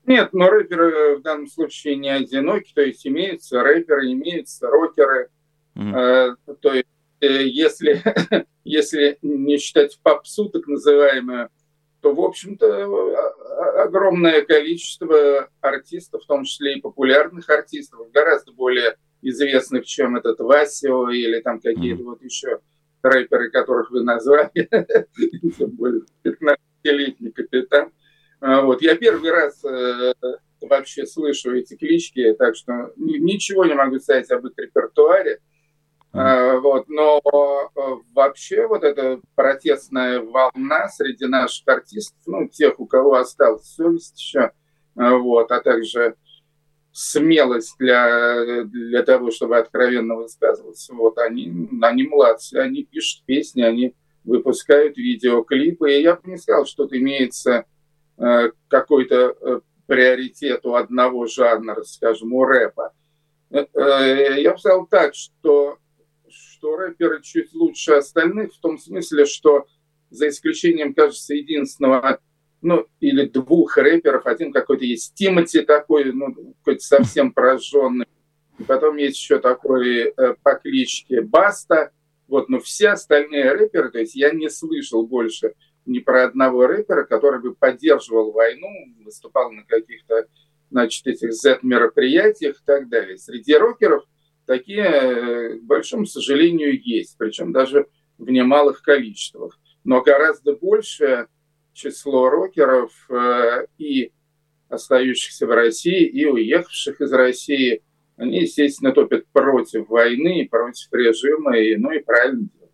Нет, 0.06 0.30
но 0.34 0.50
рэперы 0.50 1.18
в 1.18 1.22
данном 1.24 1.48
случае 1.48 1.96
не 1.96 2.10
одиноки, 2.10 2.72
то 2.75 2.82
есть 2.82 3.08
имеются 3.08 3.63
рэперы, 3.63 4.12
имеются 4.12 4.68
рокеры, 4.68 5.30
Mm-hmm. 5.77 6.36
То 6.62 6.74
есть, 6.74 6.88
э, 7.22 7.44
если, 7.48 8.01
если 8.63 9.17
не 9.22 9.58
считать 9.58 10.00
попсу, 10.01 10.50
так 10.50 10.67
называемую, 10.67 11.50
то, 12.01 12.13
в 12.13 12.22
общем-то, 12.22 13.84
огромное 13.84 14.44
количество 14.44 15.50
артистов, 15.62 16.24
в 16.24 16.27
том 16.27 16.44
числе 16.44 16.75
и 16.75 16.82
популярных 16.82 17.50
артистов, 17.50 18.12
гораздо 18.12 18.51
более 18.51 18.96
известных, 19.22 19.86
чем 19.86 20.15
этот 20.15 20.39
Васио 20.39 21.10
или 21.10 21.41
там 21.41 21.60
какие-то 21.60 22.03
mm-hmm. 22.03 22.05
вот 22.05 22.22
еще 22.22 22.60
рэперы, 23.01 23.50
которых 23.50 23.91
вы 23.91 24.03
назвали, 24.03 24.51
тем 25.58 25.70
более 25.72 26.01
15-летний 26.24 27.32
капитан. 27.32 27.91
А, 28.39 28.62
вот. 28.62 28.82
Я 28.82 28.96
первый 28.96 29.32
раз 29.32 29.63
э, 29.63 30.13
вообще 30.62 31.05
слышу 31.05 31.55
эти 31.55 31.75
клички, 31.75 32.34
так 32.34 32.55
что 32.55 32.94
ничего 32.98 33.65
не 33.65 33.74
могу 33.74 34.00
сказать 34.00 34.29
об 34.32 34.46
их 34.48 34.53
репертуаре. 34.58 35.39
Mm-hmm. 36.15 36.60
Вот, 36.62 36.88
но 36.88 37.22
э, 37.75 37.79
вообще 38.13 38.67
вот 38.67 38.86
эта 38.86 39.19
протестная 39.36 40.22
волна 40.22 40.88
среди 40.88 41.25
наших 41.25 41.67
артистов, 41.67 42.17
ну, 42.25 42.48
тех, 42.48 42.79
у 42.79 42.86
кого 42.86 43.15
осталась 43.15 43.65
совесть 43.65 44.17
еще, 44.17 44.51
э, 44.95 45.10
вот, 45.10 45.51
а 45.51 45.60
также 45.60 46.15
смелость 46.93 47.75
для, 47.79 48.63
для 48.63 49.03
того, 49.03 49.29
чтобы 49.29 49.57
откровенно 49.57 50.15
высказываться, 50.15 50.93
вот, 50.93 51.17
они, 51.17 51.69
они 51.81 52.03
молодцы, 52.03 52.55
они 52.55 52.86
пишут 52.86 53.25
песни, 53.25 53.62
они 53.62 53.93
выпускают 54.24 54.95
видеоклипы, 54.95 55.95
и 55.95 56.01
я 56.01 56.15
бы 56.15 56.31
не 56.31 56.38
сказал, 56.38 56.65
что 56.65 56.84
тут 56.84 56.93
имеется 56.93 57.65
э, 58.17 58.51
какой-то 58.69 59.36
э, 59.41 59.60
приоритет 59.86 60.65
у 60.65 60.75
одного 60.75 61.25
жанра, 61.25 61.84
скажем, 61.84 62.31
у 62.31 62.45
рэпа. 62.45 62.93
Я 63.51 64.51
бы 64.53 64.57
сказал 64.57 64.88
так, 64.88 65.13
что 65.13 65.77
что 66.55 66.77
рэперы 66.77 67.21
чуть 67.21 67.53
лучше 67.53 67.93
остальных, 67.93 68.53
в 68.53 68.59
том 68.59 68.77
смысле, 68.77 69.25
что 69.25 69.65
за 70.09 70.29
исключением, 70.29 70.93
кажется, 70.93 71.33
единственного, 71.33 72.19
ну, 72.62 72.88
или 73.00 73.25
двух 73.25 73.77
рэперов, 73.77 74.25
один 74.25 74.53
какой-то 74.53 74.85
есть 74.85 75.13
Тимати 75.15 75.62
такой, 75.62 76.13
ну, 76.13 76.33
какой-то 76.59 76.83
совсем 76.83 77.33
прожженный, 77.33 78.07
и 78.57 78.63
потом 78.63 78.95
есть 78.95 79.17
еще 79.17 79.39
такой 79.39 80.13
э, 80.15 80.35
по 80.41 80.55
кличке 80.55 81.21
Баста, 81.21 81.91
вот, 82.27 82.47
но 82.47 82.59
все 82.59 82.89
остальные 82.89 83.51
рэперы, 83.51 83.91
то 83.91 84.00
есть 84.00 84.15
я 84.15 84.31
не 84.31 84.50
слышал 84.50 85.05
больше 85.05 85.55
ни 85.85 86.00
про 86.00 86.24
одного 86.24 86.67
рэпера, 86.67 87.03
который 87.03 87.41
бы 87.41 87.53
поддерживал 87.53 88.31
войну, 88.31 88.69
выступал 89.03 89.51
на 89.51 89.63
каких-то, 89.63 90.27
значит, 90.71 91.05
этих 91.05 91.33
Z-мероприятиях 91.33 92.55
и 92.55 92.65
так 92.65 92.88
далее. 92.88 93.17
Среди 93.17 93.55
рокеров– 93.55 94.05
такие, 94.46 94.84
э, 94.84 95.60
к 95.60 95.64
большому 95.64 96.06
сожалению, 96.06 96.80
есть, 96.82 97.16
причем 97.18 97.52
даже 97.52 97.88
в 98.18 98.30
немалых 98.30 98.82
количествах. 98.82 99.60
Но 99.84 100.02
гораздо 100.02 100.56
большее 100.56 101.28
число 101.74 102.30
рокеров 102.30 102.92
э, 103.10 103.68
и 103.78 104.12
остающихся 104.70 105.46
в 105.46 105.52
России, 105.52 106.06
и 106.06 106.25
уехавших 106.25 107.02
из 107.02 107.12
России, 107.14 107.84
они, 108.18 108.42
естественно, 108.42 108.92
топят 108.92 109.28
против 109.32 109.90
войны, 109.90 110.48
против 110.50 110.92
режима, 110.92 111.58
и, 111.58 111.75
ну 111.75 111.92
и 111.92 112.00
правильно 112.00 112.48
делают. 112.54 112.72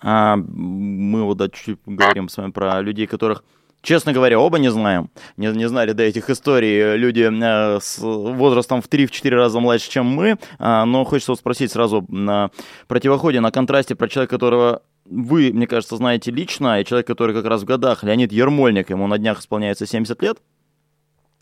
А, 0.00 0.36
мы 0.36 1.24
вот 1.24 1.40
чуть-чуть 1.52 1.78
говорим 1.86 2.28
с 2.28 2.36
вами 2.36 2.50
про 2.50 2.80
людей, 2.80 3.06
которых 3.06 3.44
Честно 3.86 4.12
говоря, 4.12 4.40
оба 4.40 4.58
не 4.58 4.68
знаем. 4.68 5.10
Не, 5.36 5.46
не 5.52 5.68
знали 5.68 5.92
до 5.92 6.02
этих 6.02 6.28
историй 6.28 6.96
люди 6.96 7.20
э, 7.20 7.78
с 7.80 7.98
возрастом 8.00 8.82
в 8.82 8.88
3-4 8.88 9.30
раза 9.30 9.60
младше, 9.60 9.88
чем 9.88 10.06
мы. 10.06 10.38
А, 10.58 10.84
но 10.84 11.04
хочется 11.04 11.30
вот 11.30 11.38
спросить 11.38 11.70
сразу 11.70 12.04
на 12.08 12.50
противоходе, 12.88 13.38
на 13.38 13.52
контрасте 13.52 13.94
про 13.94 14.08
человека, 14.08 14.34
которого 14.34 14.82
вы, 15.04 15.52
мне 15.52 15.68
кажется, 15.68 15.94
знаете 15.94 16.32
лично, 16.32 16.80
и 16.80 16.84
человек, 16.84 17.06
который 17.06 17.32
как 17.32 17.44
раз 17.44 17.62
в 17.62 17.64
годах, 17.64 18.02
Леонид 18.02 18.32
Ермольник, 18.32 18.90
ему 18.90 19.06
на 19.06 19.18
днях 19.18 19.38
исполняется 19.38 19.86
70 19.86 20.20
лет. 20.20 20.38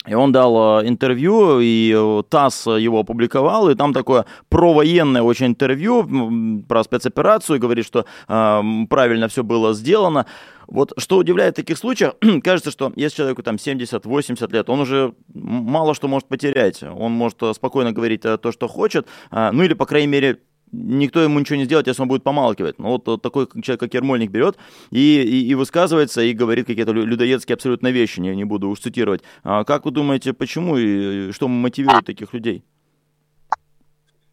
И 0.07 0.15
он 0.15 0.33
дал 0.33 0.81
э, 0.81 0.89
интервью, 0.89 1.61
и 1.61 1.93
э, 1.97 2.23
ТАСС 2.29 2.67
его 2.67 3.01
опубликовал, 3.01 3.71
и 3.71 3.75
там 3.75 3.95
такое 3.95 4.27
провоенное 4.51 5.23
очень 5.23 5.47
интервью 5.47 6.63
про 6.69 6.85
спецоперацию, 6.85 7.59
говорит, 7.59 7.87
что 7.87 8.05
э, 8.29 8.63
правильно 8.91 9.29
все 9.29 9.43
было 9.43 9.73
сделано. 9.73 10.27
Вот 10.67 10.93
что 10.99 11.17
удивляет 11.17 11.55
в 11.55 11.57
таких 11.57 11.79
случаях, 11.79 12.17
кажется, 12.43 12.71
что 12.71 12.93
если 12.97 13.19
человеку 13.19 13.43
там 13.43 13.57
70-80 13.57 14.53
лет, 14.53 14.69
он 14.69 14.81
уже 14.81 15.15
мало 15.33 15.95
что 15.95 16.07
может 16.09 16.29
потерять. 16.29 16.83
Он 16.83 17.13
может 17.13 17.43
э, 17.43 17.55
спокойно 17.55 17.93
говорить 17.93 18.23
то, 18.23 18.53
что 18.53 18.69
хочет, 18.69 19.07
ну 19.31 19.63
или, 19.63 19.73
по 19.73 19.87
крайней 19.87 20.09
мере, 20.09 20.39
никто 20.75 21.21
ему 21.23 21.39
ничего 21.39 21.57
не 21.57 21.65
сделает, 21.65 21.87
если 21.87 22.03
он 22.03 22.09
будет 22.09 22.23
помалкивать. 22.23 22.79
Ну, 22.79 22.89
вот, 22.89 23.07
вот 23.07 23.23
такой 23.23 23.47
человек, 23.63 23.81
как 23.81 23.95
Ермольник, 23.95 24.31
берет 24.31 24.57
и, 24.91 25.23
и, 25.23 25.47
и 25.47 25.55
высказывается, 25.55 26.23
и 26.23 26.33
говорит 26.33 26.67
какие-то 26.67 26.93
людоедские 26.93 27.55
абсолютно 27.55 27.91
вещи, 27.91 28.21
не, 28.21 28.35
не 28.35 28.45
буду 28.45 28.69
уж 28.69 28.81
цитировать. 28.81 29.23
А 29.43 29.65
как 29.65 29.85
вы 29.85 29.91
думаете, 29.91 30.33
почему 30.33 30.77
и 30.77 31.33
что 31.33 31.49
мотивирует 31.49 32.07
таких 32.07 32.33
людей? 32.35 32.65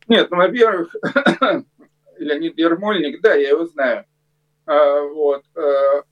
Нет, 0.08 0.30
ну, 0.32 0.38
во-первых, 0.38 0.96
Леонид 2.18 2.58
Ермольник, 2.58 3.22
да, 3.22 3.36
я 3.36 3.50
его 3.50 3.66
знаю. 3.66 4.06
А, 4.66 5.02
вот. 5.02 5.44
А, 5.56 6.04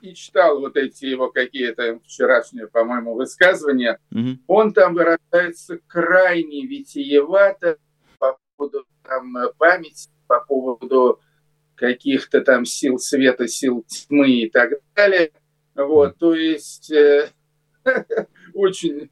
и 0.00 0.14
читал 0.14 0.60
вот 0.60 0.76
эти 0.76 1.04
его 1.06 1.30
какие-то 1.30 2.00
вчерашние, 2.04 2.68
по-моему, 2.68 3.14
высказывания. 3.14 3.98
Mm-hmm. 4.14 4.38
Он 4.46 4.72
там 4.72 4.94
выражается 4.94 5.78
крайне 5.86 6.66
витиевато 6.66 7.78
по 8.18 8.38
поводу 8.56 8.86
там, 9.10 9.34
памяти, 9.58 10.08
по 10.28 10.40
поводу 10.40 11.20
каких-то 11.74 12.42
там 12.42 12.64
сил 12.64 12.98
света, 12.98 13.48
сил 13.48 13.84
тьмы 13.88 14.30
и 14.30 14.50
так 14.50 14.74
далее. 14.94 15.32
Вот, 15.74 16.18
то 16.18 16.34
есть 16.34 16.92
э, 16.92 17.30
очень, 18.54 19.10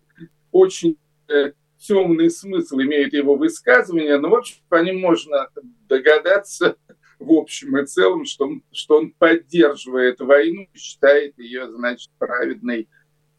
очень 0.53 0.97
э, 1.29 1.53
темный 1.79 2.31
смысл 2.31 2.77
имеют 2.77 3.15
его 3.15 3.35
высказывания, 3.35 4.19
но, 4.19 4.29
в 4.29 4.35
общем, 4.35 4.63
по 4.69 4.83
ним 4.83 5.01
можно 5.01 5.49
догадаться, 5.89 6.77
в 7.19 7.33
общем 7.33 7.79
и 7.79 7.87
целом, 7.87 8.25
что 8.25 8.51
что 8.71 8.99
он 8.99 9.11
поддерживает 9.13 10.21
войну, 10.21 10.69
считает 10.75 11.39
ее, 11.39 11.69
значит, 11.73 12.11
праведной 12.19 12.89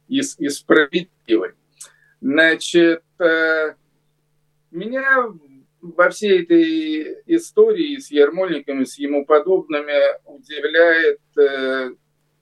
и, 0.07 0.19
и 0.19 0.49
справедливой. 0.49 1.51
Значит, 2.19 3.03
э, 3.19 3.75
меня 4.71 5.29
во 5.81 6.09
всей 6.09 6.43
этой 6.43 7.17
истории 7.25 7.97
с 7.97 8.11
Ермольником 8.11 8.85
с 8.85 8.97
ему 8.97 9.25
подобными 9.25 9.93
удивляет 10.25 11.19
э, 11.37 11.91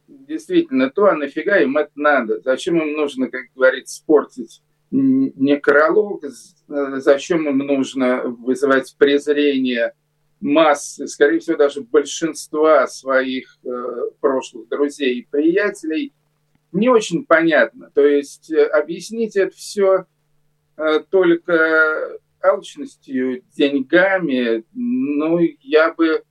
действительно 0.07 0.89
то, 0.89 1.05
а 1.05 1.15
нафига 1.15 1.59
им 1.59 1.77
это 1.77 1.91
надо? 1.95 2.41
Зачем 2.41 2.81
им 2.81 2.93
нужно, 2.93 3.29
как 3.29 3.41
говорится, 3.55 3.97
спортить 3.97 4.61
некролог? 4.91 6.23
Зачем 6.67 7.47
им 7.47 7.59
нужно 7.59 8.23
вызывать 8.23 8.95
презрение 8.97 9.93
массы, 10.39 11.07
скорее 11.07 11.39
всего, 11.39 11.57
даже 11.57 11.81
большинства 11.81 12.87
своих 12.87 13.57
э, 13.63 13.69
прошлых 14.19 14.67
друзей 14.69 15.19
и 15.19 15.27
приятелей, 15.29 16.13
не 16.71 16.89
очень 16.89 17.25
понятно. 17.25 17.89
То 17.93 18.05
есть 18.05 18.51
э, 18.51 18.65
объяснить 18.65 19.35
это 19.35 19.55
все 19.55 20.05
э, 20.77 20.99
только 21.09 22.19
алчностью, 22.47 23.43
деньгами, 23.55 24.63
ну, 24.73 25.39
я 25.61 25.93
бы, 25.93 26.23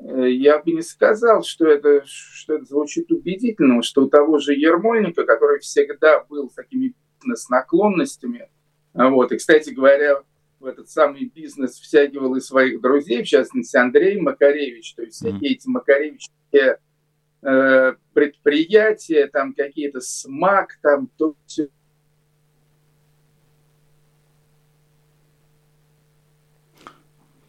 э, 0.00 0.30
я 0.30 0.58
бы 0.58 0.72
не 0.72 0.82
сказал, 0.82 1.42
что 1.42 1.66
это, 1.66 2.02
что 2.06 2.54
это 2.54 2.64
звучит 2.64 3.10
убедительно, 3.12 3.82
что 3.82 4.04
у 4.04 4.08
того 4.08 4.38
же 4.38 4.54
Ермольника, 4.54 5.24
который 5.24 5.60
всегда 5.60 6.24
был 6.24 6.50
с 6.50 6.54
такими 6.54 6.94
бизнес-наклонностями, 7.20 8.48
вот, 8.94 9.32
и, 9.32 9.36
кстати 9.36 9.70
говоря, 9.70 10.22
в 10.62 10.66
этот 10.66 10.88
самый 10.88 11.24
бизнес 11.24 11.78
втягивал 11.78 12.36
и 12.36 12.40
своих 12.40 12.80
друзей, 12.80 13.22
в 13.22 13.26
частности, 13.26 13.76
Андрей 13.76 14.20
Макаревич, 14.20 14.94
то 14.94 15.02
есть 15.02 15.16
всякие 15.16 15.52
mm-hmm. 15.52 15.54
эти 15.54 15.68
Макаревичские 15.68 16.78
э, 17.42 17.94
предприятия, 18.14 19.26
там 19.26 19.54
какие-то 19.54 20.00
СМАК, 20.00 20.78
там 20.80 21.10
то 21.18 21.34
все. 21.46 21.68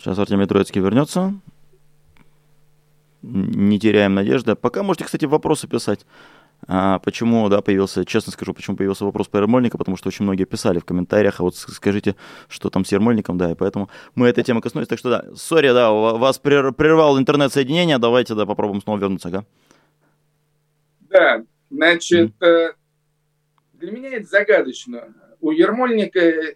Сейчас 0.03 0.19
Артемий 0.19 0.47
Троицкий 0.47 0.81
вернется. 0.81 1.33
Не 3.21 3.79
теряем 3.79 4.13
надежды. 4.15 4.53
Пока 4.53 4.83
можете, 4.83 5.05
кстати, 5.05 5.23
вопросы 5.23 5.65
писать. 5.65 6.05
А 6.67 6.99
почему, 6.99 7.47
да, 7.47 7.61
появился, 7.61 8.03
честно 8.03 8.33
скажу, 8.33 8.53
почему 8.53 8.75
появился 8.75 9.05
вопрос 9.05 9.29
по 9.29 9.37
Ермольнику, 9.37 9.77
потому 9.77 9.95
что 9.95 10.09
очень 10.09 10.23
многие 10.23 10.43
писали 10.43 10.79
в 10.79 10.85
комментариях, 10.85 11.39
а 11.39 11.43
вот 11.43 11.55
скажите, 11.55 12.15
что 12.49 12.69
там 12.69 12.83
с 12.83 12.91
Ермольником, 12.91 13.37
да, 13.37 13.51
и 13.51 13.55
поэтому 13.55 13.89
мы 14.15 14.27
этой 14.27 14.45
темы 14.45 14.61
коснулись, 14.61 14.87
так 14.87 14.97
что 14.97 15.09
да, 15.09 15.35
сори, 15.35 15.73
да, 15.73 15.91
вас 15.91 16.37
прервал 16.39 17.19
интернет-соединение, 17.19 17.97
давайте, 17.97 18.33
да, 18.35 18.45
попробуем 18.45 18.81
снова 18.81 18.97
вернуться, 18.97 19.27
ага. 19.27 19.45
Да, 21.09 21.43
значит, 21.69 22.31
mm. 22.39 22.73
для 23.73 23.91
меня 23.91 24.13
это 24.13 24.27
загадочно. 24.27 25.13
У 25.41 25.51
Ермольника 25.51 26.19
э, 26.19 26.55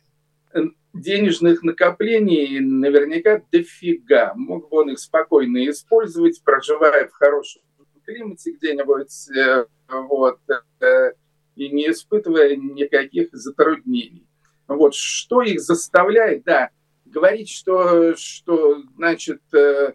денежных 1.00 1.64
накоплений 1.64 2.60
наверняка 2.60 3.42
дофига. 3.52 4.34
Мог 4.36 4.70
бы 4.70 4.78
он 4.78 4.92
их 4.92 5.00
спокойно 5.00 5.68
использовать, 5.70 6.42
проживая 6.44 7.08
в 7.08 7.14
хорошем 7.14 7.62
климате 8.08 8.52
где-нибудь, 8.52 9.30
э, 9.38 9.66
вот, 9.90 10.40
э, 10.82 11.12
и 11.56 11.70
не 11.70 11.90
испытывая 11.90 12.56
никаких 12.56 13.30
затруднений. 13.34 14.28
Вот, 14.68 14.96
что 14.96 15.42
их 15.42 15.60
заставляет, 15.60 16.44
да, 16.44 16.70
говорить, 17.06 17.50
что, 17.50 18.16
что 18.16 18.82
значит, 18.96 19.42
э, 19.54 19.94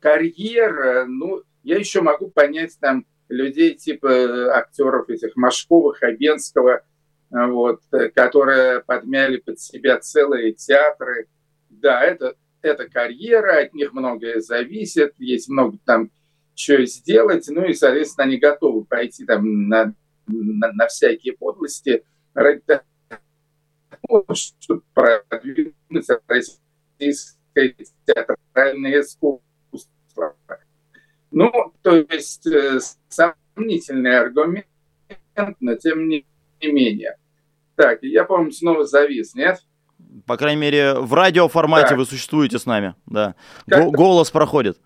карьера, 0.00 1.04
ну, 1.06 1.42
я 1.62 1.78
еще 1.78 2.00
могу 2.00 2.30
понять 2.30 2.76
там 2.80 3.06
людей 3.28 3.74
типа 3.74 4.54
актеров 4.56 5.08
этих 5.08 5.34
Машковых, 5.36 5.98
Хабенского, 5.98 6.82
вот, 7.30 7.80
которые 8.14 8.80
подмяли 8.80 9.38
под 9.38 9.60
себя 9.60 9.98
целые 9.98 10.52
театры. 10.52 11.28
Да, 11.68 12.02
это, 12.02 12.36
это 12.62 12.88
карьера, 12.88 13.60
от 13.60 13.74
них 13.74 13.92
многое 13.92 14.40
зависит, 14.40 15.14
есть 15.18 15.48
много 15.48 15.78
там 15.84 16.10
что 16.54 16.84
сделать, 16.86 17.46
ну 17.48 17.64
и, 17.66 17.74
соответственно, 17.74 18.26
они 18.26 18.38
готовы 18.38 18.84
пойти 18.84 19.26
там 19.26 19.68
на, 19.68 19.94
на, 20.26 20.72
на 20.72 20.86
всякие 20.86 21.34
подлости 21.34 22.02
ради 22.32 22.62
того, 22.66 24.26
чтобы 24.32 24.82
продвинуть 24.94 26.08
российское 26.26 27.76
театральное 28.06 29.00
искусство. 29.00 29.42
Ну, 31.30 31.52
то 31.82 31.96
есть 31.96 32.46
э, 32.46 32.78
сомнительный 33.08 34.18
аргумент, 34.18 34.66
но 35.60 35.74
тем 35.74 36.08
не 36.08 36.24
менее. 36.72 37.16
Так, 37.74 38.02
я, 38.02 38.24
по-моему, 38.24 38.50
снова 38.52 38.86
завис, 38.86 39.34
нет? 39.34 39.60
По 40.26 40.36
крайней 40.36 40.60
мере, 40.60 40.94
в 40.94 41.12
радиоформате 41.14 41.90
да. 41.90 41.96
вы 41.96 42.06
существуете 42.06 42.58
с 42.58 42.66
нами, 42.66 42.94
да. 43.06 43.34
Голос 43.66 44.30
проходит. 44.30 44.78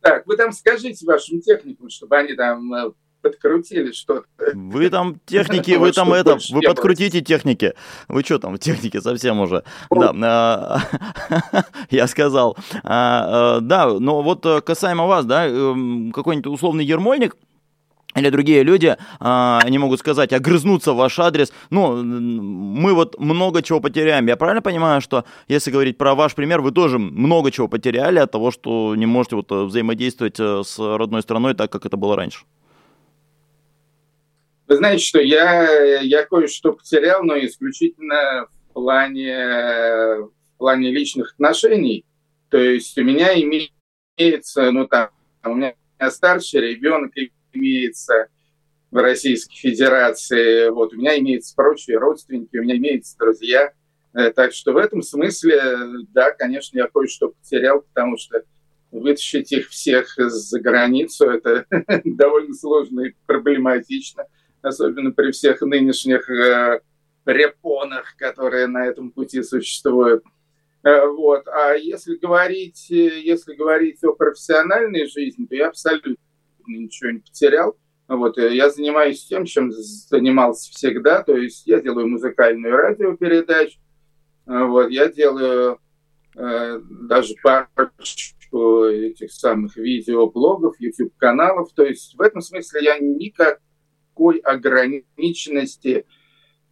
Так, 0.00 0.26
вы 0.26 0.36
там 0.36 0.52
скажите 0.52 1.04
вашим 1.04 1.40
техникам, 1.40 1.90
чтобы 1.90 2.16
они 2.16 2.34
там 2.34 2.72
э, 2.72 2.92
подкрутили 3.20 3.92
что-то. 3.92 4.26
Вы 4.54 4.88
там 4.90 5.20
техники, 5.26 5.72
вы 5.72 5.92
там 5.92 6.12
это, 6.12 6.38
вы 6.50 6.62
подкрутите 6.62 7.20
техники. 7.20 7.74
Вы 8.08 8.22
что 8.22 8.38
там, 8.38 8.58
техники 8.58 9.00
совсем 9.00 9.40
уже. 9.40 9.64
Да, 9.90 10.12
а, 10.22 11.64
я 11.90 12.06
сказал. 12.06 12.56
А, 12.84 13.58
э, 13.58 13.60
да, 13.62 13.98
но 13.98 14.22
вот 14.22 14.46
э, 14.46 14.60
касаемо 14.60 15.06
вас, 15.06 15.24
да, 15.26 15.46
эм, 15.46 16.12
какой-нибудь 16.12 16.52
условный 16.52 16.84
ермольник, 16.84 17.36
или 18.14 18.30
другие 18.30 18.62
люди, 18.62 18.96
а, 19.20 19.60
они 19.62 19.78
могут 19.78 20.00
сказать, 20.00 20.32
огрызнуться 20.32 20.92
в 20.92 20.96
ваш 20.96 21.18
адрес. 21.18 21.52
Ну, 21.70 22.02
мы 22.02 22.94
вот 22.94 23.18
много 23.18 23.62
чего 23.62 23.80
потеряем. 23.80 24.26
Я 24.26 24.36
правильно 24.36 24.62
понимаю, 24.62 25.00
что 25.00 25.24
если 25.46 25.70
говорить 25.70 25.98
про 25.98 26.14
ваш 26.14 26.34
пример, 26.34 26.60
вы 26.60 26.72
тоже 26.72 26.98
много 26.98 27.50
чего 27.50 27.68
потеряли 27.68 28.18
от 28.18 28.30
того, 28.30 28.50
что 28.50 28.94
не 28.96 29.06
можете 29.06 29.36
вот 29.36 29.52
э, 29.52 29.64
взаимодействовать 29.64 30.40
э, 30.40 30.62
с 30.64 30.78
родной 30.78 31.22
страной 31.22 31.54
так, 31.54 31.70
как 31.70 31.84
это 31.84 31.96
было 31.96 32.16
раньше? 32.16 32.44
Вы 34.66 34.76
знаете, 34.76 35.04
что 35.04 35.20
я, 35.20 36.00
я 36.00 36.24
кое-что 36.24 36.72
потерял, 36.72 37.22
но 37.22 37.38
исключительно 37.38 38.46
в 38.70 38.72
плане, 38.74 39.36
в 39.36 40.58
плане 40.58 40.90
личных 40.90 41.32
отношений. 41.32 42.04
То 42.50 42.58
есть 42.58 42.96
у 42.98 43.02
меня 43.02 43.28
имеется, 43.34 44.70
ну 44.70 44.86
там, 44.86 45.08
у 45.44 45.54
меня 45.54 45.74
старший 46.10 46.60
ребенок, 46.60 47.16
и 47.16 47.32
имеется 47.58 48.28
в 48.90 48.96
Российской 48.96 49.56
Федерации, 49.56 50.70
вот, 50.70 50.94
у 50.94 50.96
меня 50.96 51.18
имеются 51.18 51.54
прочие 51.54 51.98
родственники, 51.98 52.56
у 52.56 52.62
меня 52.62 52.76
имеются 52.76 53.18
друзья. 53.18 53.72
Э, 54.14 54.30
так 54.30 54.52
что 54.52 54.72
в 54.72 54.76
этом 54.78 55.02
смысле, 55.02 55.60
да, 56.14 56.30
конечно, 56.32 56.78
я 56.78 56.88
кое-что 56.88 57.30
потерял, 57.30 57.82
потому 57.82 58.16
что 58.16 58.42
вытащить 58.90 59.52
их 59.52 59.68
всех 59.68 60.14
за 60.16 60.60
границу, 60.60 61.30
это 61.30 61.66
довольно 62.04 62.54
сложно 62.54 63.02
и 63.02 63.14
проблематично, 63.26 64.24
особенно 64.62 65.12
при 65.12 65.32
всех 65.32 65.60
нынешних 65.60 66.28
э, 66.30 66.80
репонах, 67.26 68.16
которые 68.16 68.66
на 68.66 68.86
этом 68.86 69.10
пути 69.10 69.42
существуют. 69.42 70.24
Э, 70.82 71.06
вот. 71.06 71.46
А 71.48 71.74
если 71.74 72.16
говорить, 72.16 72.90
э, 72.90 73.20
если 73.20 73.54
говорить 73.54 74.02
о 74.04 74.14
профессиональной 74.14 75.06
жизни, 75.06 75.46
то 75.46 75.54
я 75.54 75.68
абсолютно 75.68 76.16
ничего 76.76 77.10
не 77.10 77.18
потерял. 77.20 77.76
Вот, 78.08 78.38
э, 78.38 78.54
я 78.54 78.70
занимаюсь 78.70 79.26
тем, 79.26 79.44
чем 79.44 79.70
занимался 79.70 80.70
всегда, 80.70 81.22
то 81.22 81.36
есть 81.36 81.66
я 81.66 81.80
делаю 81.80 82.08
музыкальную 82.08 82.74
радиопередачу, 82.74 83.78
э, 84.46 84.64
вот, 84.64 84.88
я 84.88 85.08
делаю 85.08 85.78
э, 86.34 86.80
даже 87.02 87.34
парочку 87.42 88.84
этих 88.86 89.30
самых 89.30 89.76
видеоблогов, 89.76 90.80
YouTube-каналов, 90.80 91.70
то 91.74 91.84
есть 91.84 92.16
в 92.16 92.22
этом 92.22 92.40
смысле 92.40 92.80
я 92.82 92.98
никакой 92.98 94.38
ограниченности, 94.38 96.06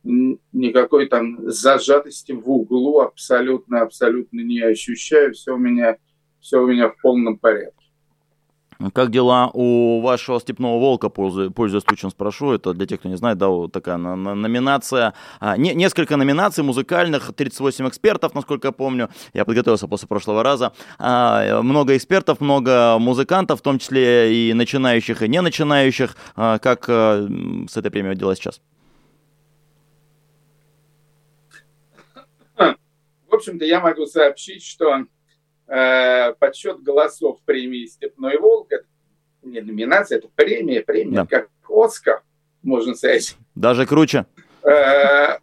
никакой 0.02 1.06
там 1.06 1.50
зажатости 1.50 2.32
в 2.32 2.48
углу 2.48 3.00
абсолютно-абсолютно 3.00 4.40
не 4.40 4.60
ощущаю, 4.60 5.34
все 5.34 5.52
у 5.52 5.58
меня, 5.58 5.98
все 6.40 6.62
у 6.62 6.66
меня 6.66 6.88
в 6.88 6.98
полном 7.02 7.38
порядке. 7.38 7.75
Как 8.92 9.10
дела 9.10 9.50
у 9.54 10.00
вашего 10.02 10.38
степного 10.38 10.78
волка, 10.78 11.08
пользуясь 11.08 11.82
случаем 11.82 12.10
спрошу, 12.10 12.52
это 12.52 12.74
для 12.74 12.86
тех, 12.86 13.00
кто 13.00 13.08
не 13.08 13.16
знает, 13.16 13.38
да, 13.38 13.48
вот 13.48 13.72
такая 13.72 13.96
номинация, 13.96 15.14
а, 15.40 15.56
не, 15.56 15.74
несколько 15.74 16.16
номинаций 16.16 16.62
музыкальных, 16.62 17.32
38 17.32 17.88
экспертов, 17.88 18.34
насколько 18.34 18.68
я 18.68 18.72
помню, 18.72 19.08
я 19.32 19.44
подготовился 19.44 19.88
после 19.88 20.08
прошлого 20.08 20.42
раза, 20.42 20.72
а, 20.98 21.62
много 21.62 21.96
экспертов, 21.96 22.40
много 22.40 22.98
музыкантов, 22.98 23.60
в 23.60 23.62
том 23.62 23.78
числе 23.78 24.34
и 24.34 24.52
начинающих, 24.52 25.22
и 25.22 25.28
не 25.28 25.40
начинающих, 25.40 26.14
а, 26.34 26.58
как 26.58 26.84
а, 26.88 27.26
с 27.70 27.76
этой 27.76 27.90
премией 27.90 28.16
дела 28.16 28.36
сейчас? 28.36 28.60
В 32.56 33.34
общем-то, 33.34 33.64
я 33.64 33.80
могу 33.80 34.06
сообщить, 34.06 34.64
что 34.64 35.04
э, 35.66 36.32
подсчет 36.34 36.82
голосов 36.82 37.40
премии 37.44 37.86
«Степной 37.86 38.38
волк». 38.38 38.68
Это 38.70 38.86
не 39.42 39.60
номинация, 39.60 40.18
это 40.18 40.28
премия, 40.34 40.82
премия, 40.82 41.24
да. 41.24 41.26
как 41.26 41.48
«Оскар», 41.68 42.22
можно 42.62 42.94
сказать. 42.94 43.36
Даже 43.54 43.86
круче. 43.86 44.26
Э, 44.62 45.38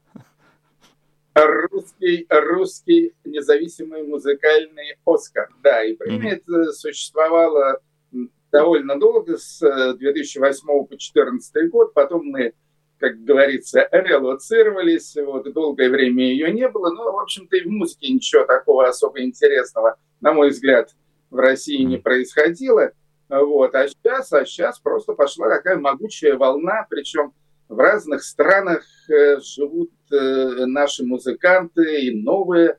русский, 1.35 2.27
русский 2.29 3.13
независимый 3.23 4.03
музыкальный 4.03 4.97
«Оскар». 5.05 5.49
Да, 5.61 5.83
и 5.83 5.95
премия 5.95 6.41
mm-hmm. 6.47 6.71
существовала 6.71 7.79
довольно 8.51 8.99
долго, 8.99 9.37
с 9.37 9.59
2008 9.95 10.67
по 10.67 10.87
2014 10.89 11.69
год. 11.71 11.93
Потом 11.93 12.25
мы 12.25 12.53
как 13.03 13.21
говорится, 13.25 13.89
релоцировались, 13.91 15.17
вот, 15.17 15.51
долгое 15.51 15.89
время 15.89 16.23
ее 16.23 16.53
не 16.53 16.69
было, 16.69 16.89
но, 16.89 17.11
в 17.11 17.19
общем-то, 17.19 17.57
и 17.57 17.65
в 17.65 17.69
музыке 17.69 18.13
ничего 18.13 18.45
такого 18.45 18.87
особо 18.87 19.21
интересного, 19.21 19.97
на 20.23 20.31
мой 20.31 20.51
взгляд, 20.51 20.95
в 21.29 21.35
России 21.35 21.83
не 21.83 21.97
происходило, 21.97 22.93
вот, 23.27 23.75
а 23.75 23.87
сейчас, 23.89 24.31
а 24.31 24.45
сейчас 24.45 24.79
просто 24.79 25.13
пошла 25.13 25.49
такая 25.49 25.77
могучая 25.77 26.37
волна, 26.37 26.87
причем 26.89 27.33
в 27.67 27.77
разных 27.77 28.23
странах 28.23 28.85
э, 29.09 29.39
живут 29.41 29.91
э, 30.11 30.65
наши 30.65 31.03
музыканты, 31.03 32.05
и 32.05 32.23
новые 32.23 32.77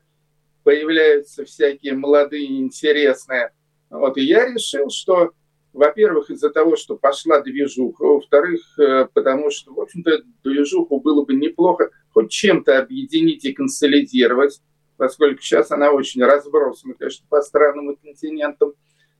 появляются 0.63 1.45
всякие 1.45 1.93
молодые, 1.93 2.59
интересные. 2.59 3.51
Вот, 3.91 4.17
и 4.17 4.23
я 4.23 4.47
решил, 4.47 4.89
что 4.89 5.31
во-первых, 5.71 6.31
из-за 6.31 6.49
того, 6.49 6.77
что 6.77 6.95
пошла 6.95 7.41
движуха, 7.41 8.05
во-вторых, 8.05 8.61
э, 8.79 9.07
потому 9.13 9.51
что, 9.51 9.73
в 9.73 9.79
общем-то, 9.81 10.23
движуху 10.43 10.99
было 10.99 11.25
бы 11.25 11.35
неплохо 11.35 11.91
хоть 12.11 12.31
чем-то 12.31 12.79
объединить 12.79 13.45
и 13.45 13.53
консолидировать, 13.53 14.61
поскольку 14.97 15.41
сейчас 15.41 15.71
она 15.71 15.91
очень 15.91 16.23
разбросана, 16.23 16.93
конечно, 16.93 17.25
по 17.29 17.41
странам 17.41 17.91
и 17.91 17.95
континентам. 17.95 18.73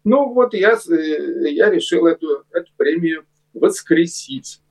Ну 0.03 0.33
вот 0.33 0.53
я, 0.53 0.77
э, 0.89 1.49
я 1.49 1.69
решил 1.69 2.05
эту, 2.05 2.43
эту 2.51 2.71
премию 2.77 3.25
воскресить. 3.53 4.61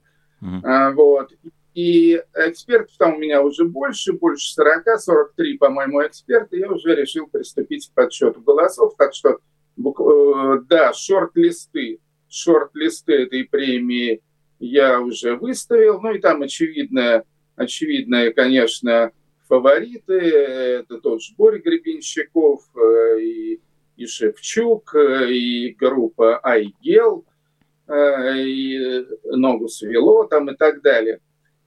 Mm-hmm. 0.41 0.61
А, 0.63 0.91
вот. 0.93 1.33
и 1.75 2.23
экспертов 2.35 2.97
там 2.99 3.15
у 3.15 3.19
меня 3.19 3.43
уже 3.43 3.65
больше, 3.65 4.13
больше 4.13 4.53
40, 4.53 5.01
43, 5.01 5.59
по-моему, 5.59 6.07
эксперты. 6.07 6.59
Я 6.59 6.71
уже 6.71 6.95
решил 6.95 7.27
приступить 7.27 7.89
к 7.89 7.95
подсчету 7.95 8.41
голосов. 8.41 8.95
Так 8.97 9.15
что, 9.15 9.39
э, 9.79 10.59
да, 10.69 10.93
шорт-листы, 10.93 11.99
шорт-листы 12.29 13.15
этой 13.15 13.45
премии 13.45 14.23
я 14.61 15.01
уже 15.01 15.37
выставил. 15.37 16.01
Ну 16.01 16.13
и 16.13 16.21
там 16.21 16.43
очевидно, 16.43 17.25
очевидные, 17.57 18.33
конечно, 18.33 19.13
фавориты. 19.49 20.15
Это 20.15 20.99
тот 20.99 21.23
же 21.23 21.35
Боря 21.37 21.59
Гребенщиков 21.59 22.63
э, 22.77 23.21
и, 23.21 23.61
и 23.97 24.07
Шевчук, 24.07 24.95
э, 24.95 25.33
и 25.33 25.73
группа 25.73 26.39
Айгел, 26.39 27.25
и 27.87 29.05
Ногу 29.25 29.69
свело 29.69 30.25
там 30.25 30.51
и 30.51 30.57
так 30.57 30.81
далее. 30.81 31.21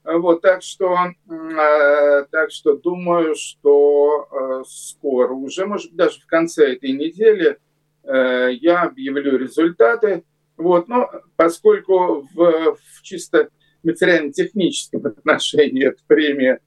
Вот, 0.04 0.40
так 0.40 0.62
что, 0.62 0.96
э, 1.28 2.24
так 2.30 2.50
что 2.50 2.76
думаю, 2.76 3.34
что 3.36 4.26
э, 4.30 4.64
скоро, 4.66 5.34
уже, 5.34 5.66
может 5.66 5.94
даже 5.94 6.20
в 6.20 6.26
конце 6.26 6.72
этой 6.72 6.92
недели, 6.92 7.58
э, 8.04 8.50
я 8.54 8.84
объявлю 8.84 9.36
результаты. 9.36 10.24
Вот, 10.56 10.88
но 10.88 11.10
поскольку 11.36 12.26
в, 12.32 12.76
в 12.76 13.02
чисто 13.02 13.50
материально-техническом 13.82 15.04
отношении 15.06 15.86
эта 15.86 16.00
премия, 16.06 16.60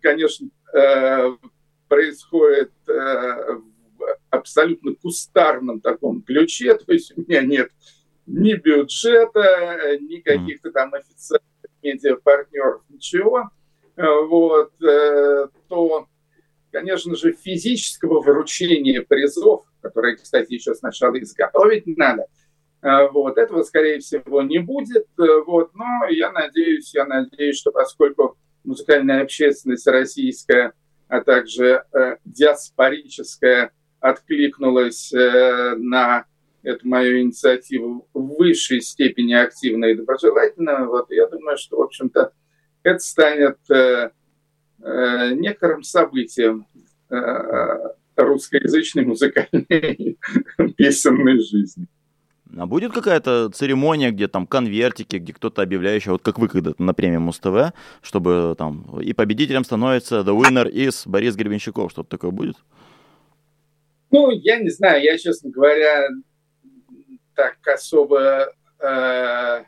конечно, 0.00 0.48
происходит 1.88 2.72
в 2.86 4.18
абсолютно 4.30 4.94
кустарном 4.94 5.80
таком 5.80 6.22
ключе, 6.22 6.74
то 6.86 6.92
есть 6.92 7.12
у 7.16 7.22
меня 7.22 7.42
нет 7.42 7.70
ни 8.26 8.54
бюджета, 8.54 9.98
ни 10.00 10.20
каких-то 10.20 10.70
там 10.70 10.92
официальных 10.94 11.48
медиапартнеров, 11.82 12.82
ничего, 12.88 13.50
э, 13.96 14.02
вот, 14.28 14.72
э, 14.82 15.48
то, 15.68 16.08
конечно 16.70 17.16
же, 17.16 17.32
физического 17.32 18.20
вручения 18.20 19.02
призов, 19.02 19.64
которые, 19.80 20.16
кстати, 20.16 20.52
еще 20.52 20.74
сначала 20.74 21.18
изготовить 21.20 21.86
надо, 21.86 22.26
э, 22.82 23.08
вот, 23.10 23.38
этого, 23.38 23.62
скорее 23.62 24.00
всего, 24.00 24.42
не 24.42 24.58
будет, 24.58 25.06
вот, 25.16 25.74
но 25.74 26.06
я 26.10 26.30
надеюсь, 26.30 26.94
я 26.94 27.06
надеюсь, 27.06 27.58
что 27.58 27.72
поскольку 27.72 28.36
музыкальная 28.68 29.22
общественность 29.22 29.86
российская, 29.86 30.74
а 31.08 31.22
также 31.22 31.84
э, 31.92 32.16
диаспорическая 32.26 33.72
откликнулась 33.98 35.12
э, 35.12 35.74
на 35.76 36.26
эту 36.62 36.86
мою 36.86 37.20
инициативу 37.20 38.06
в 38.12 38.36
высшей 38.36 38.82
степени 38.82 39.32
активно 39.32 39.86
и 39.86 39.94
доброжелательно, 39.94 40.86
вот 40.86 41.10
я 41.10 41.26
думаю, 41.28 41.56
что, 41.56 41.78
в 41.78 41.82
общем-то, 41.82 42.32
это 42.82 42.98
станет 42.98 43.58
э, 43.70 44.10
некоторым 44.80 45.82
событием 45.82 46.66
русскоязычной 48.16 49.06
музыкальной 49.06 50.18
песенной 50.76 51.40
жизни. 51.40 51.86
А 52.58 52.66
будет 52.66 52.92
какая-то 52.92 53.50
церемония, 53.50 54.10
где 54.10 54.26
там 54.26 54.46
конвертики, 54.46 55.16
где 55.16 55.32
кто-то 55.32 55.62
объявляющий, 55.62 56.10
вот 56.10 56.22
как 56.22 56.38
вы 56.38 56.48
когда-то 56.48 56.82
на 56.82 56.92
премии 56.92 57.18
Муз-ТВ, 57.18 57.72
чтобы 58.02 58.56
там 58.58 59.00
и 59.00 59.12
победителем 59.12 59.64
становится 59.64 60.20
The 60.20 60.36
Winner 60.36 60.68
is 60.68 61.08
Борис 61.08 61.36
Гребенщиков, 61.36 61.92
что-то 61.92 62.10
такое 62.10 62.32
будет? 62.32 62.56
Ну, 64.10 64.30
я 64.30 64.58
не 64.58 64.70
знаю, 64.70 65.02
я, 65.02 65.16
честно 65.18 65.50
говоря, 65.50 66.08
так 67.34 67.58
особо 67.66 68.52
э, 68.80 69.64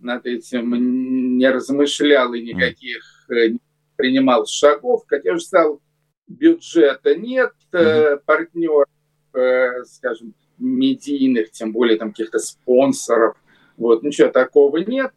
над 0.00 0.26
этим 0.26 1.38
не 1.38 1.48
размышлял 1.48 2.34
и 2.34 2.42
никаких 2.42 3.26
э, 3.30 3.48
не 3.48 3.60
принимал 3.96 4.46
шагов. 4.46 5.06
Как 5.06 5.24
я 5.24 5.32
уже 5.32 5.44
сказал, 5.44 5.80
бюджета 6.26 7.14
нет, 7.14 7.52
э, 7.72 8.18
партнеров, 8.26 8.88
э, 9.32 9.84
скажем, 9.84 10.34
медийных, 10.62 11.50
тем 11.50 11.72
более 11.72 11.98
там 11.98 12.10
каких-то 12.10 12.38
спонсоров, 12.38 13.36
вот, 13.76 14.02
ничего 14.02 14.28
такого 14.28 14.78
нет. 14.78 15.12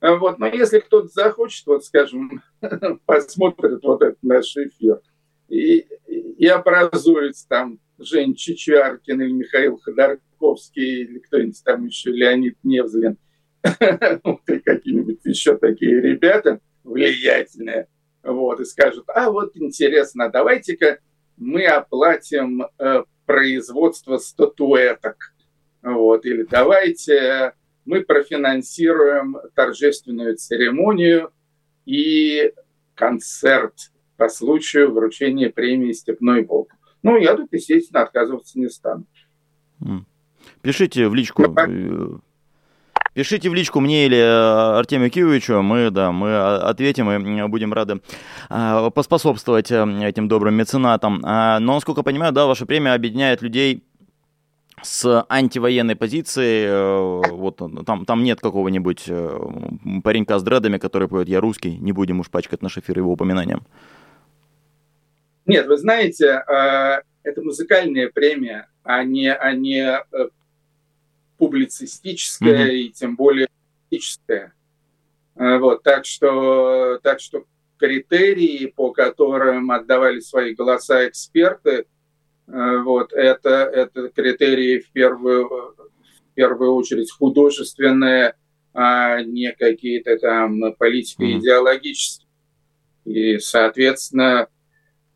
Вот, 0.00 0.38
но 0.38 0.46
если 0.46 0.78
кто-то 0.78 1.08
захочет, 1.08 1.66
вот, 1.66 1.84
скажем, 1.84 2.42
посмотрит 3.06 3.82
вот 3.82 4.02
этот 4.02 4.22
наш 4.22 4.56
эфир 4.56 5.00
и, 5.48 5.86
и 6.08 6.46
образуется 6.46 7.46
там 7.48 7.78
Жень 7.98 8.34
Чичаркин 8.34 9.20
или 9.20 9.32
Михаил 9.32 9.78
Ходорковский 9.78 11.02
или 11.02 11.18
кто-нибудь 11.18 11.62
там 11.64 11.84
еще, 11.84 12.10
Леонид 12.12 12.56
Невзлин, 12.62 13.18
какие-нибудь 13.62 15.20
еще 15.24 15.58
такие 15.58 16.00
ребята 16.00 16.60
влиятельные, 16.82 17.88
вот, 18.22 18.60
и 18.60 18.64
скажут, 18.64 19.04
а 19.08 19.30
вот 19.30 19.54
интересно, 19.54 20.30
давайте-ка 20.30 20.98
мы 21.36 21.66
оплатим 21.66 22.64
э, 22.78 23.04
производство 23.30 24.16
статуэток, 24.18 25.32
вот, 25.82 26.26
или 26.26 26.42
давайте 26.42 27.52
мы 27.84 28.00
профинансируем 28.00 29.36
торжественную 29.54 30.36
церемонию 30.36 31.30
и 31.86 32.52
концерт 32.96 33.92
по 34.16 34.28
случаю 34.28 34.92
вручения 34.92 35.48
премии 35.48 35.92
«Степной 35.92 36.42
волк». 36.44 36.72
Ну, 37.04 37.16
я 37.18 37.36
тут, 37.36 37.52
естественно, 37.52 38.02
отказываться 38.02 38.58
не 38.58 38.68
стану. 38.68 39.06
Пишите 40.60 41.06
в 41.06 41.14
личку. 41.14 41.54
Пишите 43.12 43.50
в 43.50 43.54
личку 43.54 43.80
мне 43.80 44.06
или 44.06 44.16
э, 44.16 44.78
Артемию 44.78 45.10
Киевичу, 45.10 45.62
мы, 45.62 45.90
да, 45.90 46.12
мы 46.12 46.36
ответим 46.36 47.10
и 47.10 47.48
будем 47.48 47.72
рады 47.72 48.00
э, 48.48 48.90
поспособствовать 48.94 49.72
э, 49.72 49.84
этим 50.02 50.28
добрым 50.28 50.54
меценатам. 50.54 51.20
А, 51.24 51.58
но, 51.58 51.74
насколько 51.74 52.00
я 52.00 52.04
понимаю, 52.04 52.32
да, 52.32 52.46
ваша 52.46 52.66
премия 52.66 52.92
объединяет 52.92 53.42
людей 53.42 53.82
с 54.82 55.26
антивоенной 55.28 55.96
позиции, 55.96 57.28
вот 57.30 57.60
там, 57.84 58.06
там 58.06 58.22
нет 58.22 58.40
какого-нибудь 58.40 59.10
паренька 60.02 60.38
с 60.38 60.42
дредами, 60.42 60.78
который 60.78 61.06
поет 61.06 61.28
«Я 61.28 61.40
русский», 61.40 61.76
не 61.76 61.92
будем 61.92 62.20
уж 62.20 62.30
пачкать 62.30 62.62
наш 62.62 62.78
эфир 62.78 62.96
его 62.96 63.12
упоминанием. 63.12 63.62
Нет, 65.46 65.66
вы 65.66 65.76
знаете, 65.76 66.44
э, 66.46 67.02
это 67.24 67.42
музыкальная 67.42 68.08
премия, 68.08 68.68
а 68.84 69.02
не, 69.02 69.34
а 69.34 69.52
не 69.52 69.98
публицистическая 71.40 72.68
mm-hmm. 72.68 72.74
и 72.74 72.90
тем 72.90 73.16
более 73.16 73.48
политическая. 73.88 74.52
Э, 75.36 75.58
вот, 75.58 75.82
так 75.82 76.04
что, 76.04 77.00
так 77.02 77.18
что 77.18 77.44
критерии, 77.78 78.66
по 78.66 78.92
которым 78.92 79.70
отдавали 79.70 80.20
свои 80.20 80.54
голоса 80.54 81.08
эксперты, 81.08 81.86
вот, 82.46 83.12
это, 83.12 83.48
это 83.72 84.08
критерии 84.08 84.80
в 84.80 84.90
первую, 84.90 85.46
в 85.46 86.34
первую 86.34 86.74
очередь 86.74 87.10
художественные, 87.10 88.34
а 88.74 89.22
не 89.22 89.52
какие-то 89.52 90.18
там 90.18 90.74
политико-идеологические. 90.76 92.28
И, 93.04 93.38
соответственно, 93.38 94.48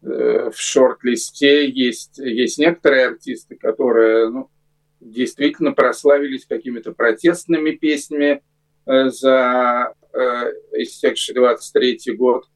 Э, 0.04 0.50
в 0.50 0.60
шорт-листе 0.60 1.70
есть, 1.70 2.18
есть 2.18 2.58
некоторые 2.58 3.06
артисты, 3.06 3.56
которые 3.56 4.28
ну, 4.28 4.50
действительно 5.04 5.72
прославились 5.72 6.46
какими-то 6.46 6.92
протестными 6.92 7.72
песнями 7.72 8.42
э, 8.86 9.08
за 9.10 9.94
э, 10.12 10.18
истекший 10.72 11.34
23 11.34 12.16
год. 12.16 12.46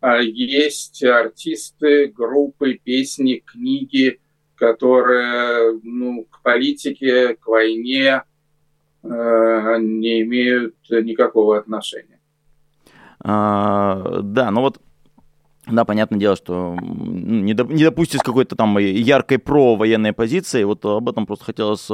А 0.00 0.18
есть 0.18 1.02
артисты, 1.02 2.06
группы, 2.06 2.74
песни, 2.74 3.42
книги, 3.44 4.20
которые 4.54 5.80
ну, 5.82 6.24
к 6.30 6.42
политике, 6.42 7.34
к 7.34 7.46
войне 7.46 8.22
э, 9.02 9.76
не 9.80 10.22
имеют 10.22 10.76
никакого 10.88 11.58
отношения. 11.58 12.20
А, 13.20 14.20
да, 14.22 14.50
ну 14.50 14.60
вот 14.60 14.80
да, 15.66 15.84
понятное 15.84 16.20
дело, 16.20 16.36
что 16.36 16.76
не, 16.80 17.52
доп, 17.52 17.70
не 17.70 17.84
допустить 17.84 18.22
какой-то 18.22 18.54
там 18.54 18.78
яркой 18.78 19.38
про-военной 19.38 20.12
позиции. 20.12 20.62
Вот 20.64 20.84
об 20.84 21.08
этом 21.08 21.26
просто 21.26 21.44
хотелось 21.44 21.84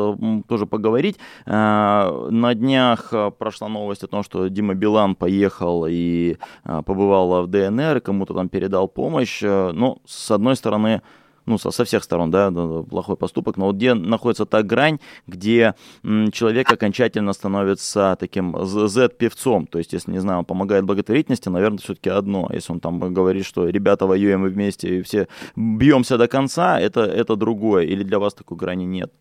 тоже 0.47 0.67
поговорить. 0.67 1.19
А, 1.47 2.29
на 2.31 2.55
днях 2.55 3.09
а, 3.13 3.31
прошла 3.31 3.69
новость 3.69 4.05
о 4.05 4.09
том, 4.09 4.23
что 4.23 4.49
Дима 4.49 4.75
Билан 4.75 5.15
поехал 5.15 5.87
и 5.89 6.37
побывал 6.65 7.45
в 7.45 7.47
ДНР, 7.49 8.01
кому-то 8.01 8.35
там 8.35 8.49
передал 8.49 8.89
помощь. 8.89 9.41
Но, 9.43 9.99
с 10.05 10.31
одной 10.31 10.57
стороны, 10.57 11.01
ну, 11.47 11.59
со, 11.59 11.71
со 11.71 11.85
всех 11.85 12.05
сторон, 12.05 12.31
да, 12.31 12.51
плохой 12.51 13.17
поступок, 13.17 13.57
но 13.57 13.67
вот 13.67 13.77
где 13.77 13.95
находится 13.95 14.47
та 14.47 14.63
грань, 14.63 14.99
где 15.27 15.75
м, 16.05 16.31
человек 16.31 16.71
окончательно 16.73 17.33
становится 17.33 18.17
таким 18.19 18.57
Z-певцом, 18.65 19.67
то 19.67 19.79
есть, 19.79 19.93
если, 19.93 20.13
не 20.13 20.21
знаю, 20.21 20.41
он 20.41 20.45
помогает 20.45 20.85
благотворительности, 20.85 21.49
наверное, 21.49 21.79
все-таки 21.79 22.11
одно, 22.11 22.49
если 22.53 22.73
он 22.73 22.81
там 22.81 22.99
говорит, 23.13 23.47
что 23.47 23.69
ребята 23.69 24.07
воюем 24.07 24.45
вместе 24.45 24.99
и 24.99 25.03
все 25.03 25.29
бьемся 25.57 26.19
до 26.19 26.29
конца, 26.29 26.81
это, 26.81 27.01
это 27.01 27.37
другое, 27.37 27.85
или 27.85 28.03
для 28.03 28.19
вас 28.19 28.35
такой 28.35 28.57
грани 28.57 28.85
нет? 28.85 29.13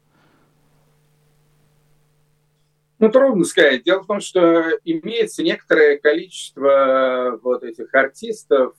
Ну, 3.01 3.09
трудно 3.09 3.45
сказать. 3.45 3.81
Дело 3.81 4.03
в 4.03 4.05
том, 4.05 4.19
что 4.19 4.77
имеется 4.85 5.41
некоторое 5.41 5.97
количество 5.97 7.39
вот 7.41 7.63
этих 7.63 7.91
артистов, 7.95 8.75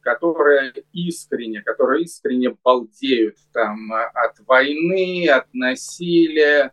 которые 0.00 0.72
искренне, 0.94 1.60
которые 1.60 2.04
искренне 2.04 2.56
балдеют 2.64 3.36
там 3.52 3.92
от 3.92 4.40
войны, 4.46 5.28
от 5.28 5.52
насилия, 5.52 6.72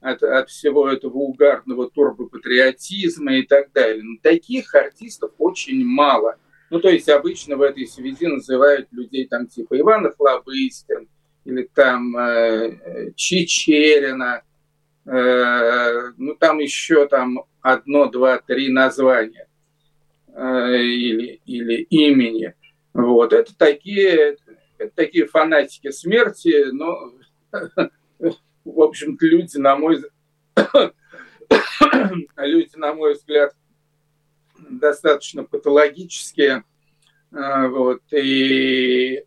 от, 0.00 0.22
от 0.22 0.48
всего 0.48 0.88
этого 0.88 1.16
угарного 1.16 1.90
турбопатриотизма 1.90 3.34
и 3.38 3.42
так 3.42 3.72
далее. 3.72 4.04
Но 4.04 4.18
таких 4.22 4.76
артистов 4.76 5.32
очень 5.38 5.84
мало. 5.84 6.36
Ну, 6.70 6.78
то 6.78 6.88
есть 6.88 7.08
обычно 7.08 7.56
в 7.56 7.62
этой 7.62 7.88
связи 7.88 8.28
называют 8.28 8.86
людей 8.92 9.26
там 9.26 9.48
типа 9.48 9.76
Ивана 9.76 10.12
Хлобыстин 10.12 11.08
или 11.46 11.68
там 11.74 12.16
э, 12.16 13.10
Чечерина– 13.16 14.42
Э, 14.53 14.53
ну, 15.06 16.34
там 16.38 16.60
еще 16.60 17.06
там 17.06 17.44
одно, 17.64 18.06
два, 18.10 18.38
три 18.38 18.70
названия 18.70 19.48
э, 20.28 20.76
или, 20.76 21.40
или 21.46 21.82
имени. 21.82 22.54
Вот. 22.92 23.32
Это 23.32 23.56
такие, 23.56 24.36
это 24.78 24.92
такие 24.94 25.26
фанатики 25.26 25.90
смерти, 25.90 26.70
но, 26.72 27.14
в 28.20 28.80
общем-то, 28.80 29.26
люди, 29.26 29.56
на 29.56 29.76
мой, 29.76 30.02
люди, 32.36 32.76
на 32.76 32.94
мой 32.94 33.14
взгляд, 33.14 33.54
достаточно 34.58 35.44
патологические. 35.44 36.64
Э, 37.32 37.66
вот. 37.68 38.02
И 38.12 39.24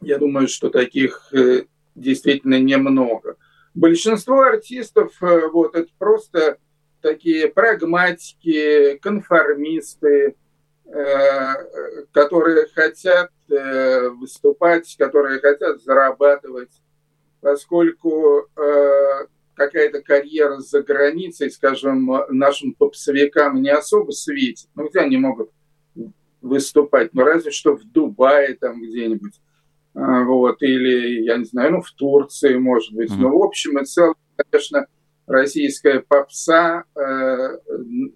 я 0.00 0.18
думаю, 0.18 0.48
что 0.48 0.68
таких 0.68 1.32
действительно 1.94 2.58
немного. 2.58 3.36
Большинство 3.74 4.42
артистов, 4.42 5.20
э, 5.20 5.48
вот, 5.48 5.74
это 5.74 5.90
просто 5.98 6.58
такие 7.00 7.48
прагматики, 7.48 8.96
конформисты, 8.98 10.36
э, 10.86 11.54
которые 12.12 12.68
хотят 12.72 13.30
э, 13.50 14.08
выступать, 14.10 14.94
которые 14.96 15.40
хотят 15.40 15.82
зарабатывать, 15.82 16.70
поскольку 17.40 18.48
какая-то 19.54 20.02
карьера 20.02 20.58
за 20.60 20.82
границей, 20.82 21.50
скажем, 21.50 22.10
нашим 22.30 22.72
попсовикам 22.72 23.60
не 23.60 23.70
особо 23.70 24.12
светит. 24.12 24.68
Ну, 24.74 24.88
где 24.88 25.00
они 25.00 25.18
могут 25.18 25.50
выступать? 26.40 27.12
Ну, 27.12 27.22
разве 27.22 27.50
что 27.50 27.76
в 27.76 27.84
Дубае 27.84 28.54
там 28.54 28.82
где-нибудь. 28.82 29.34
А, 29.94 30.24
вот, 30.24 30.62
или, 30.62 31.22
я 31.24 31.36
не 31.36 31.44
знаю, 31.44 31.72
ну, 31.72 31.82
в 31.82 31.90
Турции, 31.92 32.56
может 32.56 32.92
быть. 32.94 33.10
Mm-hmm. 33.10 33.20
Но, 33.20 33.38
в 33.38 33.42
общем 33.42 33.78
и 33.78 33.84
целом, 33.84 34.14
конечно, 34.36 34.86
российская 35.26 36.00
попса 36.00 36.84
э, 36.96 37.58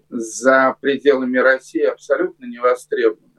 за 0.09 0.75
пределами 0.81 1.37
России 1.37 1.83
абсолютно 1.83 2.45
не 2.45 2.59
востребована. 2.59 3.29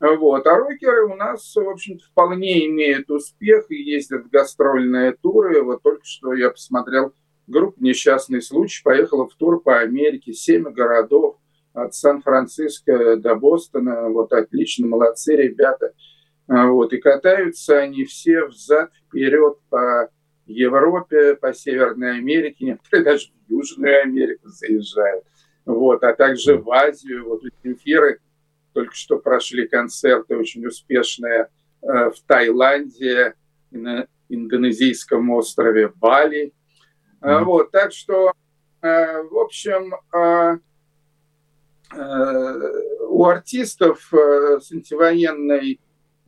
Вот. 0.00 0.46
А 0.46 0.56
рокеры 0.56 1.06
у 1.06 1.16
нас, 1.16 1.54
в 1.54 1.68
общем-то, 1.68 2.04
вполне 2.04 2.66
имеют 2.66 3.10
успех 3.10 3.70
и 3.70 3.76
ездят 3.76 4.26
в 4.26 4.30
гастрольные 4.30 5.16
туры. 5.20 5.62
Вот 5.62 5.82
только 5.82 6.04
что 6.04 6.34
я 6.34 6.50
посмотрел 6.50 7.12
группу 7.46 7.82
«Несчастный 7.82 8.40
случай», 8.40 8.82
поехала 8.84 9.28
в 9.28 9.34
тур 9.34 9.60
по 9.60 9.78
Америке, 9.80 10.32
семь 10.32 10.70
городов, 10.70 11.38
от 11.72 11.94
Сан-Франциско 11.94 13.16
до 13.16 13.34
Бостона. 13.34 14.08
Вот 14.08 14.32
отлично, 14.32 14.86
молодцы 14.86 15.34
ребята. 15.36 15.92
А, 16.48 16.66
вот, 16.66 16.92
и 16.92 16.98
катаются 16.98 17.78
они 17.78 18.04
все 18.04 18.46
взад-вперед 18.46 19.58
по 19.68 20.10
Европе, 20.46 21.34
по 21.34 21.52
Северной 21.52 22.16
Америке, 22.16 22.64
некоторые 22.64 23.04
даже 23.04 23.28
в 23.46 23.50
Южную 23.50 24.02
Америку 24.02 24.48
заезжают. 24.48 25.24
Вот, 25.66 26.02
а 26.02 26.14
также 26.14 26.56
в 26.56 26.70
Азию. 26.70 27.28
Вот 27.28 27.44
у 27.44 27.48
Земфиры 27.62 28.20
только 28.72 28.94
что 28.94 29.18
прошли 29.18 29.68
концерты 29.68 30.36
очень 30.36 30.66
успешные 30.66 31.48
э, 31.82 32.10
в 32.10 32.20
Таиланде, 32.26 33.34
на 33.70 34.06
индонезийском 34.30 35.28
острове 35.30 35.88
Бали. 35.88 36.54
Mm-hmm. 37.20 37.44
Вот, 37.44 37.70
так 37.70 37.92
что, 37.92 38.32
э, 38.80 39.22
в 39.22 39.36
общем, 39.36 39.94
э, 40.14 40.58
у 43.08 43.24
артистов 43.24 44.12
с 44.12 44.72
антивоенной 44.72 45.80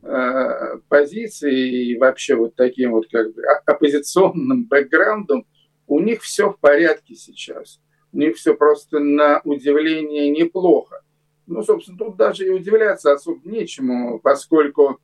Э, 0.03 0.79
позиции 0.89 1.91
и 1.91 1.97
вообще 1.97 2.33
вот 2.33 2.55
таким 2.55 2.91
вот 2.91 3.05
как 3.11 3.35
бы 3.35 3.43
оппозиционным 3.67 4.65
бэкграундом, 4.69 5.45
у 5.85 5.99
них 5.99 6.23
все 6.23 6.49
в 6.49 6.59
порядке 6.59 7.13
сейчас. 7.13 7.79
У 8.11 8.17
них 8.17 8.35
все 8.35 8.55
просто 8.55 8.97
на 8.97 9.41
удивление 9.43 10.31
неплохо. 10.31 11.01
Ну, 11.45 11.61
собственно, 11.61 11.99
тут 11.99 12.17
даже 12.17 12.47
и 12.47 12.49
удивляться 12.49 13.13
особо 13.13 13.47
нечему, 13.47 14.19
поскольку 14.19 14.99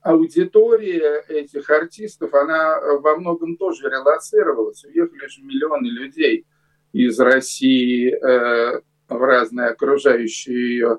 аудитория 0.00 1.22
этих 1.28 1.70
артистов, 1.70 2.34
она 2.34 2.80
во 2.98 3.16
многом 3.16 3.56
тоже 3.56 3.88
релацировалась. 3.88 4.84
Уехали 4.84 5.28
же 5.28 5.42
миллионы 5.42 5.86
людей 5.86 6.46
из 6.92 7.18
России 7.20 8.12
э, 8.12 8.80
в 9.08 9.20
разные 9.20 9.68
окружающие 9.68 10.74
ее 10.74 10.98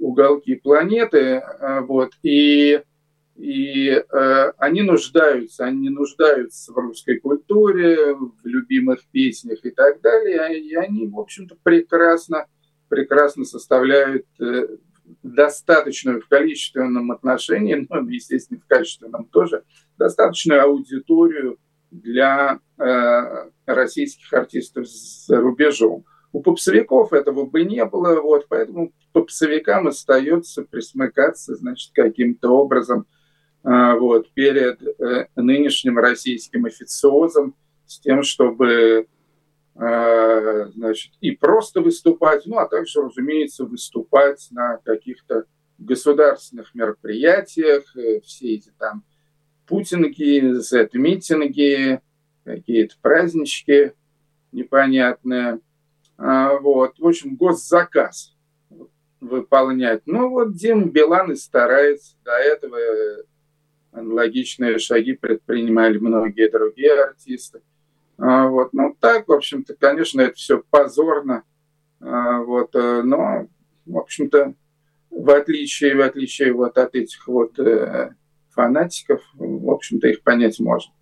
уголки 0.00 0.56
планеты, 0.56 1.18
э, 1.18 1.80
вот, 1.82 2.12
и, 2.22 2.82
и 3.36 3.88
э, 3.90 4.52
они 4.58 4.82
нуждаются, 4.82 5.66
они 5.66 5.90
нуждаются 5.90 6.72
в 6.72 6.76
русской 6.76 7.20
культуре, 7.20 8.14
в 8.14 8.44
любимых 8.44 9.00
песнях 9.12 9.58
и 9.64 9.70
так 9.70 10.00
далее, 10.00 10.58
и 10.58 10.74
они, 10.74 11.06
в 11.06 11.18
общем-то, 11.18 11.56
прекрасно, 11.62 12.46
прекрасно 12.88 13.44
составляют 13.44 14.26
э, 14.40 14.66
достаточную 15.22 16.20
в 16.20 16.28
количественном 16.28 17.10
отношении, 17.12 17.86
ну, 17.88 18.08
естественно, 18.08 18.60
в 18.60 18.66
качественном 18.66 19.26
тоже, 19.26 19.64
достаточную 19.98 20.62
аудиторию 20.62 21.58
для 21.90 22.60
э, 22.78 23.50
российских 23.66 24.32
артистов 24.32 24.86
за 24.88 25.40
рубежом. 25.40 26.04
У 26.32 26.42
попсовиков 26.42 27.12
этого 27.12 27.44
бы 27.44 27.64
не 27.64 27.84
было, 27.84 28.20
вот, 28.20 28.46
поэтому 28.48 28.92
попсовикам 29.12 29.88
остается 29.88 30.62
присмыкаться, 30.62 31.56
значит, 31.56 31.90
каким-то 31.92 32.50
образом 32.50 33.06
а, 33.64 33.96
вот, 33.96 34.30
перед 34.32 34.80
э, 34.82 35.26
нынешним 35.34 35.98
российским 35.98 36.66
официозом 36.66 37.56
с 37.86 37.98
тем, 37.98 38.22
чтобы 38.22 39.08
а, 39.74 40.66
значит, 40.74 41.12
и 41.20 41.32
просто 41.32 41.80
выступать, 41.80 42.46
ну, 42.46 42.58
а 42.58 42.68
также, 42.68 43.02
разумеется, 43.02 43.64
выступать 43.64 44.46
на 44.52 44.78
каких-то 44.84 45.46
государственных 45.78 46.74
мероприятиях, 46.76 47.96
э, 47.96 48.20
все 48.20 48.54
эти 48.54 48.72
там 48.78 49.02
путинги, 49.66 50.60
зет-митинги, 50.60 52.00
какие-то 52.44 52.94
празднички 53.02 53.94
непонятные– 54.52 55.58
вот, 56.22 56.98
в 56.98 57.06
общем, 57.06 57.36
госзаказ 57.36 58.36
выполнять. 59.20 60.02
Ну 60.06 60.30
вот 60.30 60.54
Дим 60.54 60.90
Билан 60.90 61.32
и 61.32 61.36
старается. 61.36 62.16
До 62.24 62.32
этого 62.32 62.78
аналогичные 63.92 64.78
шаги 64.78 65.14
предпринимали 65.14 65.98
многие 65.98 66.50
другие 66.50 66.92
артисты. 66.92 67.62
А, 68.18 68.48
вот, 68.48 68.72
ну 68.72 68.96
так, 69.00 69.28
в 69.28 69.32
общем-то, 69.32 69.74
конечно, 69.76 70.20
это 70.20 70.34
все 70.34 70.62
позорно. 70.70 71.44
А, 72.00 72.40
вот, 72.40 72.74
э, 72.74 73.02
но, 73.02 73.48
в 73.86 73.98
общем-то, 73.98 74.54
в 75.10 75.30
отличие, 75.30 75.96
в 75.96 76.02
отличие 76.02 76.52
вот 76.52 76.78
от 76.78 76.94
этих 76.94 77.26
вот 77.26 77.58
э, 77.58 78.14
фанатиков, 78.50 79.22
в 79.34 79.70
общем-то, 79.70 80.08
их 80.08 80.22
понять 80.22 80.60
можно. 80.60 80.92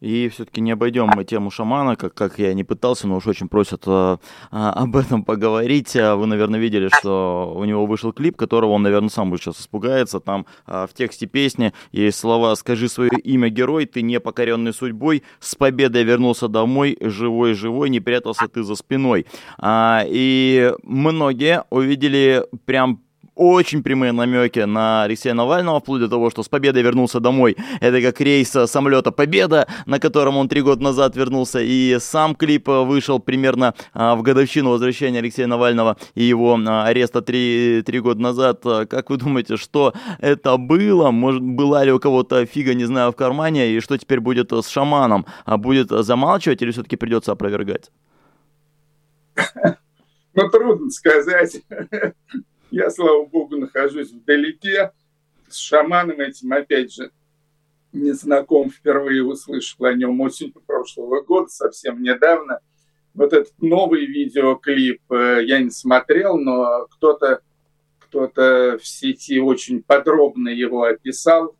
И 0.00 0.28
все-таки 0.28 0.60
не 0.60 0.72
обойдем 0.72 1.10
мы 1.14 1.24
тему 1.24 1.50
шамана, 1.50 1.96
как, 1.96 2.12
как 2.12 2.38
я 2.38 2.52
не 2.52 2.64
пытался, 2.64 3.08
но 3.08 3.16
уж 3.16 3.26
очень 3.26 3.48
просят 3.48 3.84
а, 3.86 4.18
а, 4.50 4.72
об 4.72 4.96
этом 4.96 5.24
поговорить. 5.24 5.96
А 5.96 6.16
вы, 6.16 6.26
наверное, 6.26 6.60
видели, 6.60 6.90
что 6.98 7.52
у 7.56 7.64
него 7.64 7.86
вышел 7.86 8.12
клип, 8.12 8.36
которого 8.36 8.72
он, 8.72 8.82
наверное, 8.82 9.08
сам 9.08 9.30
будет 9.30 9.42
сейчас 9.42 9.60
испугается. 9.60 10.20
Там 10.20 10.44
а, 10.66 10.86
в 10.86 10.92
тексте 10.92 11.26
песни 11.26 11.72
есть 11.92 12.18
слова 12.18 12.54
«Скажи 12.56 12.88
свое 12.88 13.10
имя, 13.24 13.48
герой, 13.48 13.86
ты 13.86 14.02
не 14.02 14.20
покоренный 14.20 14.74
судьбой, 14.74 15.22
с 15.40 15.54
победой 15.54 16.04
вернулся 16.04 16.48
домой, 16.48 16.98
живой-живой, 17.00 17.88
не 17.88 18.00
прятался 18.00 18.48
ты 18.48 18.62
за 18.62 18.74
спиной». 18.74 19.26
А, 19.58 20.04
и 20.06 20.72
многие 20.82 21.64
увидели 21.70 22.44
прям 22.66 23.00
очень 23.36 23.82
прямые 23.82 24.12
намеки 24.12 24.60
на 24.60 25.04
Алексея 25.04 25.34
Навального, 25.34 25.80
вплоть 25.80 26.00
до 26.00 26.08
того, 26.08 26.30
что 26.30 26.42
с 26.42 26.48
победой 26.48 26.82
вернулся 26.82 27.20
домой. 27.20 27.56
Это 27.80 28.00
как 28.00 28.20
рейс 28.20 28.50
самолета 28.50 29.12
«Победа», 29.12 29.68
на 29.84 30.00
котором 30.00 30.38
он 30.38 30.48
три 30.48 30.62
года 30.62 30.82
назад 30.82 31.14
вернулся, 31.16 31.60
и 31.60 31.98
сам 32.00 32.34
клип 32.34 32.66
вышел 32.66 33.20
примерно 33.20 33.74
а, 33.92 34.16
в 34.16 34.22
годовщину 34.22 34.70
возвращения 34.70 35.18
Алексея 35.18 35.46
Навального 35.46 35.98
и 36.14 36.24
его 36.24 36.58
а, 36.66 36.86
ареста 36.86 37.20
три, 37.20 37.82
три 37.84 38.00
года 38.00 38.20
назад. 38.20 38.62
Как 38.62 39.10
вы 39.10 39.18
думаете, 39.18 39.56
что 39.58 39.92
это 40.18 40.56
было? 40.56 41.10
Может, 41.10 41.42
была 41.42 41.84
ли 41.84 41.92
у 41.92 42.00
кого-то 42.00 42.46
фига, 42.46 42.74
не 42.74 42.86
знаю, 42.86 43.12
в 43.12 43.16
кармане, 43.16 43.70
и 43.70 43.80
что 43.80 43.98
теперь 43.98 44.20
будет 44.20 44.50
с 44.50 44.68
шаманом? 44.68 45.26
А 45.44 45.58
будет 45.58 45.90
замалчивать 45.90 46.62
или 46.62 46.70
все-таки 46.70 46.96
придется 46.96 47.32
опровергать? 47.32 47.90
Ну, 50.38 50.50
трудно 50.50 50.90
сказать. 50.90 51.62
Я, 52.70 52.90
слава 52.90 53.24
богу, 53.26 53.56
нахожусь 53.56 54.10
вдалеке. 54.10 54.92
С 55.48 55.56
шаманом 55.58 56.20
этим, 56.20 56.52
опять 56.52 56.92
же, 56.92 57.10
не 57.92 58.12
знаком. 58.12 58.70
Впервые 58.70 59.24
услышал 59.24 59.84
о 59.84 59.94
нем 59.94 60.20
осенью 60.20 60.60
прошлого 60.66 61.22
года, 61.22 61.48
совсем 61.48 62.02
недавно. 62.02 62.60
Вот 63.14 63.32
этот 63.32 63.54
новый 63.60 64.04
видеоклип 64.04 65.00
э, 65.10 65.44
я 65.44 65.60
не 65.60 65.70
смотрел, 65.70 66.36
но 66.36 66.86
кто-то 66.90 67.40
кто-то 68.00 68.78
в 68.80 68.86
сети 68.86 69.40
очень 69.40 69.82
подробно 69.82 70.48
его 70.48 70.84
описал, 70.84 71.56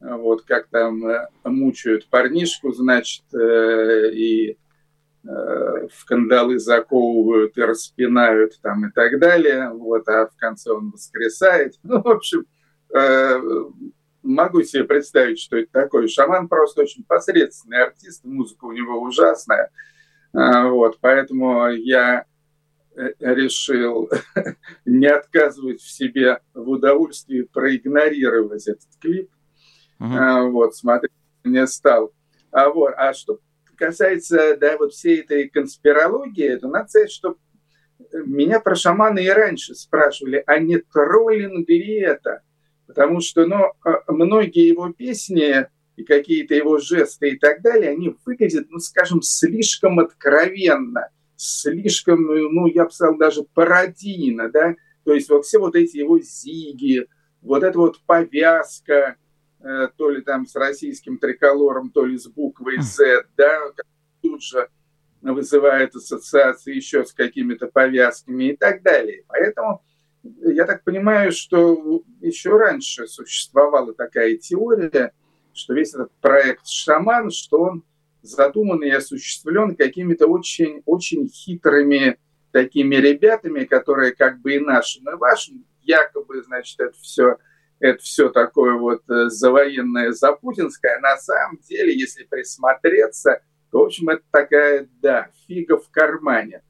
вот 0.00 0.42
как 0.42 0.68
там 0.68 1.06
э, 1.06 1.28
мучают 1.44 2.08
парнишку, 2.08 2.72
значит, 2.72 3.22
э, 3.32 4.10
и 4.12 4.58
в 5.24 6.04
кандалы 6.06 6.58
заковывают 6.58 7.56
и 7.56 7.62
распинают 7.62 8.60
там 8.60 8.86
и 8.86 8.92
так 8.92 9.18
далее, 9.18 9.70
вот, 9.70 10.06
а 10.08 10.26
в 10.26 10.36
конце 10.36 10.70
он 10.70 10.90
воскресает. 10.90 11.74
Ну, 11.82 12.02
в 12.02 12.08
общем, 12.08 12.44
э, 12.94 13.40
могу 14.22 14.62
себе 14.62 14.84
представить, 14.84 15.40
что 15.40 15.56
это 15.56 15.70
такое. 15.72 16.08
Шаман 16.08 16.48
просто 16.48 16.82
очень 16.82 17.04
посредственный 17.04 17.84
артист, 17.84 18.24
музыка 18.24 18.66
у 18.66 18.72
него 18.72 19.00
ужасная, 19.00 19.70
э, 20.34 20.68
вот, 20.68 20.98
поэтому 21.00 21.68
я 21.70 22.26
решил 23.18 24.10
не 24.84 25.06
отказывать 25.06 25.80
в 25.80 25.90
себе 25.90 26.40
в 26.52 26.68
удовольствии 26.68 27.42
проигнорировать 27.42 28.68
этот 28.68 28.88
клип. 29.00 29.30
Uh-huh. 30.00 30.50
Вот, 30.50 30.76
смотреть 30.76 31.10
не 31.44 31.66
стал. 31.66 32.12
А, 32.52 32.68
вот, 32.68 32.94
а 32.96 33.12
что 33.14 33.40
касается 33.76 34.56
да, 34.56 34.76
вот 34.78 34.92
всей 34.92 35.20
этой 35.20 35.48
конспирологии, 35.48 36.56
то 36.56 36.68
надо 36.68 36.88
сказать, 36.88 37.10
что 37.10 37.36
меня 38.12 38.60
про 38.60 38.74
шамана 38.74 39.18
и 39.18 39.28
раньше 39.28 39.74
спрашивали, 39.74 40.42
а 40.46 40.58
не 40.58 40.78
троллинг 40.78 41.68
ли 41.68 42.00
это? 42.00 42.42
Потому 42.86 43.20
что 43.20 43.46
ну, 43.46 43.72
а, 43.84 44.12
многие 44.12 44.68
его 44.68 44.92
песни 44.92 45.66
и 45.96 46.04
какие-то 46.04 46.54
его 46.54 46.78
жесты 46.78 47.30
и 47.30 47.38
так 47.38 47.62
далее, 47.62 47.92
они 47.92 48.16
выглядят, 48.24 48.66
ну, 48.70 48.78
скажем, 48.78 49.22
слишком 49.22 50.00
откровенно, 50.00 51.08
слишком, 51.36 52.22
ну, 52.24 52.66
я 52.66 52.84
бы 52.84 52.90
сказал, 52.90 53.16
даже 53.16 53.42
пародийно, 53.54 54.50
да, 54.50 54.74
то 55.04 55.14
есть 55.14 55.28
вот 55.28 55.44
все 55.44 55.58
вот 55.58 55.76
эти 55.76 55.98
его 55.98 56.18
зиги, 56.18 57.06
вот 57.42 57.62
эта 57.62 57.78
вот 57.78 58.00
повязка, 58.06 59.16
то 59.96 60.10
ли 60.10 60.20
там 60.22 60.46
с 60.46 60.54
российским 60.56 61.18
триколором, 61.18 61.90
то 61.90 62.04
ли 62.04 62.18
с 62.18 62.26
буквой 62.26 62.80
Z, 62.80 63.24
да, 63.36 63.72
тут 64.22 64.42
же 64.42 64.68
вызывает 65.22 65.94
ассоциации 65.94 66.74
еще 66.74 67.04
с 67.04 67.12
какими-то 67.12 67.68
повязками 67.68 68.50
и 68.50 68.56
так 68.56 68.82
далее. 68.82 69.24
Поэтому 69.26 69.82
я 70.22 70.66
так 70.66 70.84
понимаю, 70.84 71.32
что 71.32 72.02
еще 72.20 72.56
раньше 72.56 73.06
существовала 73.06 73.94
такая 73.94 74.36
теория, 74.36 75.12
что 75.54 75.72
весь 75.72 75.94
этот 75.94 76.12
проект 76.20 76.66
«Шаман», 76.66 77.30
что 77.30 77.60
он 77.60 77.84
задуман 78.22 78.82
и 78.82 78.90
осуществлен 78.90 79.76
какими-то 79.76 80.26
очень, 80.26 80.82
очень 80.84 81.28
хитрыми 81.28 82.18
такими 82.52 82.96
ребятами, 82.96 83.64
которые 83.64 84.12
как 84.12 84.40
бы 84.40 84.54
и 84.54 84.60
нашим, 84.60 85.08
и 85.08 85.16
вашим, 85.16 85.64
якобы, 85.82 86.42
значит, 86.42 86.80
это 86.80 86.98
все 87.00 87.36
это 87.80 88.02
все 88.02 88.28
такое 88.28 88.74
вот 88.74 89.02
э, 89.10 89.28
завоенное, 89.28 90.12
запутинское. 90.12 91.00
На 91.00 91.16
самом 91.16 91.58
деле, 91.58 91.96
если 91.96 92.24
присмотреться, 92.24 93.42
то, 93.70 93.80
в 93.80 93.86
общем, 93.86 94.08
это 94.08 94.22
такая, 94.30 94.88
да, 95.02 95.30
фига 95.46 95.78
в 95.78 95.90
кармане. 95.90 96.62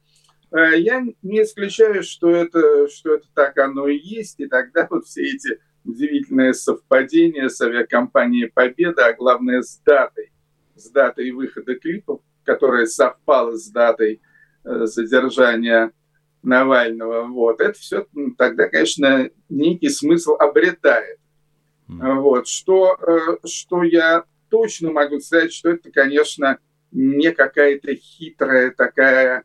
Э, 0.50 0.78
я 0.78 1.04
не 1.22 1.42
исключаю, 1.42 2.02
что 2.02 2.30
это, 2.30 2.88
что 2.88 3.14
это 3.14 3.26
так 3.34 3.58
оно 3.58 3.88
и 3.88 3.96
есть, 3.96 4.40
и 4.40 4.46
тогда 4.46 4.86
вот 4.90 5.06
все 5.06 5.22
эти 5.22 5.60
удивительные 5.84 6.54
совпадения 6.54 7.48
с 7.48 7.60
авиакомпанией 7.60 8.50
«Победа», 8.50 9.06
а 9.06 9.12
главное 9.12 9.62
с 9.62 9.78
датой, 9.84 10.32
с 10.74 10.90
датой 10.90 11.30
выхода 11.32 11.74
клипов, 11.74 12.20
которая 12.44 12.86
совпала 12.86 13.54
с 13.56 13.68
датой 13.68 14.22
э, 14.64 14.86
задержания 14.86 15.92
Навального. 16.44 17.24
Вот. 17.24 17.60
Это 17.60 17.78
все 17.78 18.06
тогда, 18.36 18.68
конечно, 18.68 19.28
некий 19.48 19.88
смысл 19.88 20.32
обретает. 20.32 21.18
Вот. 21.88 22.48
Что, 22.48 22.96
э, 22.96 23.46
что 23.46 23.82
я 23.82 24.24
точно 24.48 24.90
могу 24.90 25.20
сказать, 25.20 25.52
что 25.52 25.70
это, 25.70 25.90
конечно, 25.90 26.58
не 26.92 27.32
какая-то 27.32 27.94
хитрая 27.94 28.70
такая 28.70 29.44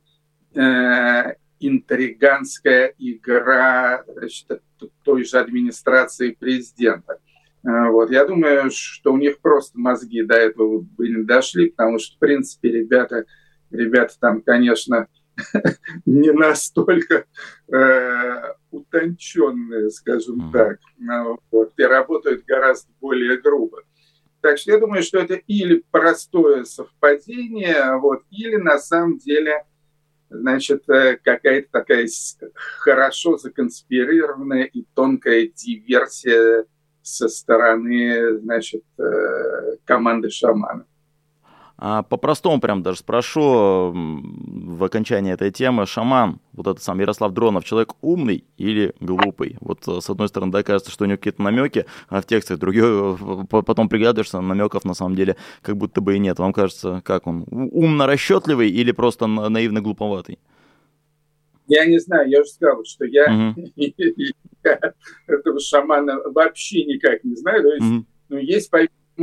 э, 0.53 1.33
интриганская 1.59 2.93
игра 2.97 4.03
значит, 4.07 4.62
той 5.03 5.23
же 5.25 5.38
администрации 5.38 6.31
президента. 6.31 7.19
Э, 7.65 7.89
вот. 7.89 8.12
Я 8.12 8.25
думаю, 8.25 8.69
что 8.71 9.13
у 9.13 9.17
них 9.17 9.39
просто 9.39 9.77
мозги 9.79 10.23
до 10.23 10.35
этого 10.35 10.81
бы 10.81 11.09
не 11.09 11.23
дошли, 11.23 11.71
потому 11.71 11.99
что, 11.99 12.15
в 12.15 12.19
принципе, 12.19 12.71
ребята, 12.71 13.25
ребята 13.71 14.15
там, 14.19 14.41
конечно, 14.41 15.07
не 16.06 16.32
настолько 16.32 17.25
э, 17.71 18.54
утонченные, 18.71 19.89
скажем 19.89 20.52
так, 20.52 20.80
вот, 21.52 21.73
и 21.78 21.84
работают 21.84 22.45
гораздо 22.45 22.91
более 22.99 23.38
грубо. 23.38 23.84
Так 24.41 24.58
что 24.58 24.71
я 24.71 24.80
думаю, 24.80 25.04
что 25.04 25.19
это 25.19 25.36
или 25.36 25.84
простое 25.91 26.63
совпадение, 26.63 27.97
вот, 27.97 28.23
или 28.30 28.56
на 28.56 28.78
самом 28.78 29.17
деле 29.17 29.65
значит, 30.30 30.88
э, 30.89 31.17
какая-то 31.17 31.69
такая 31.71 32.08
хорошо 32.78 33.38
законспирированная 33.38 34.63
и 34.63 34.86
тонкая 34.93 35.47
диверсия 35.47 36.65
со 37.02 37.28
стороны, 37.28 38.38
значит, 38.39 38.84
э, 38.97 39.78
команды 39.86 40.30
шамана. 40.30 40.86
А 41.81 42.03
по-простому 42.03 42.59
прям 42.59 42.83
даже 42.83 42.99
спрошу 42.99 43.93
в 43.93 44.83
окончании 44.83 45.31
этой 45.31 45.49
темы. 45.49 45.85
Шаман, 45.85 46.41
вот 46.51 46.67
этот 46.67 46.83
сам 46.83 46.99
Ярослав 46.99 47.31
Дронов, 47.31 47.63
человек 47.63 47.93
умный 48.01 48.43
или 48.57 48.93
глупый? 48.99 49.55
Вот 49.61 49.87
э, 49.87 50.01
с 50.01 50.09
одной 50.09 50.27
стороны, 50.27 50.51
да, 50.51 50.61
кажется, 50.61 50.91
что 50.91 51.05
у 51.05 51.07
него 51.07 51.15
какие-то 51.15 51.41
намеки 51.41 51.85
а 52.09 52.21
в 52.21 52.25
текстах, 52.25 52.59
другие, 52.59 52.83
э, 52.83 53.45
потом 53.49 53.87
приглядываешься, 53.87 54.41
намеков 54.41 54.83
на 54.83 54.93
самом 54.93 55.15
деле 55.15 55.37
как 55.61 55.77
будто 55.77 56.01
бы 56.01 56.17
и 56.17 56.19
нет. 56.19 56.37
Вам 56.39 56.51
кажется, 56.51 57.01
как 57.05 57.27
он? 57.27 57.45
Умно 57.49 58.07
расчетливый 58.07 58.69
или 58.69 58.91
просто 58.91 59.27
наивно 59.27 59.79
глуповатый? 59.79 60.37
Я 61.67 61.85
не 61.85 61.99
знаю, 61.99 62.29
я 62.29 62.41
уже 62.41 62.49
сказал, 62.49 62.83
что 62.83 63.05
я 63.05 63.23
этого 65.27 65.59
шамана 65.61 66.17
вообще 66.25 66.83
никак 66.83 67.23
не 67.23 67.35
знаю. 67.35 67.63
То 67.63 67.73
есть, 67.73 68.05
ну, 68.27 68.37
есть 68.37 68.69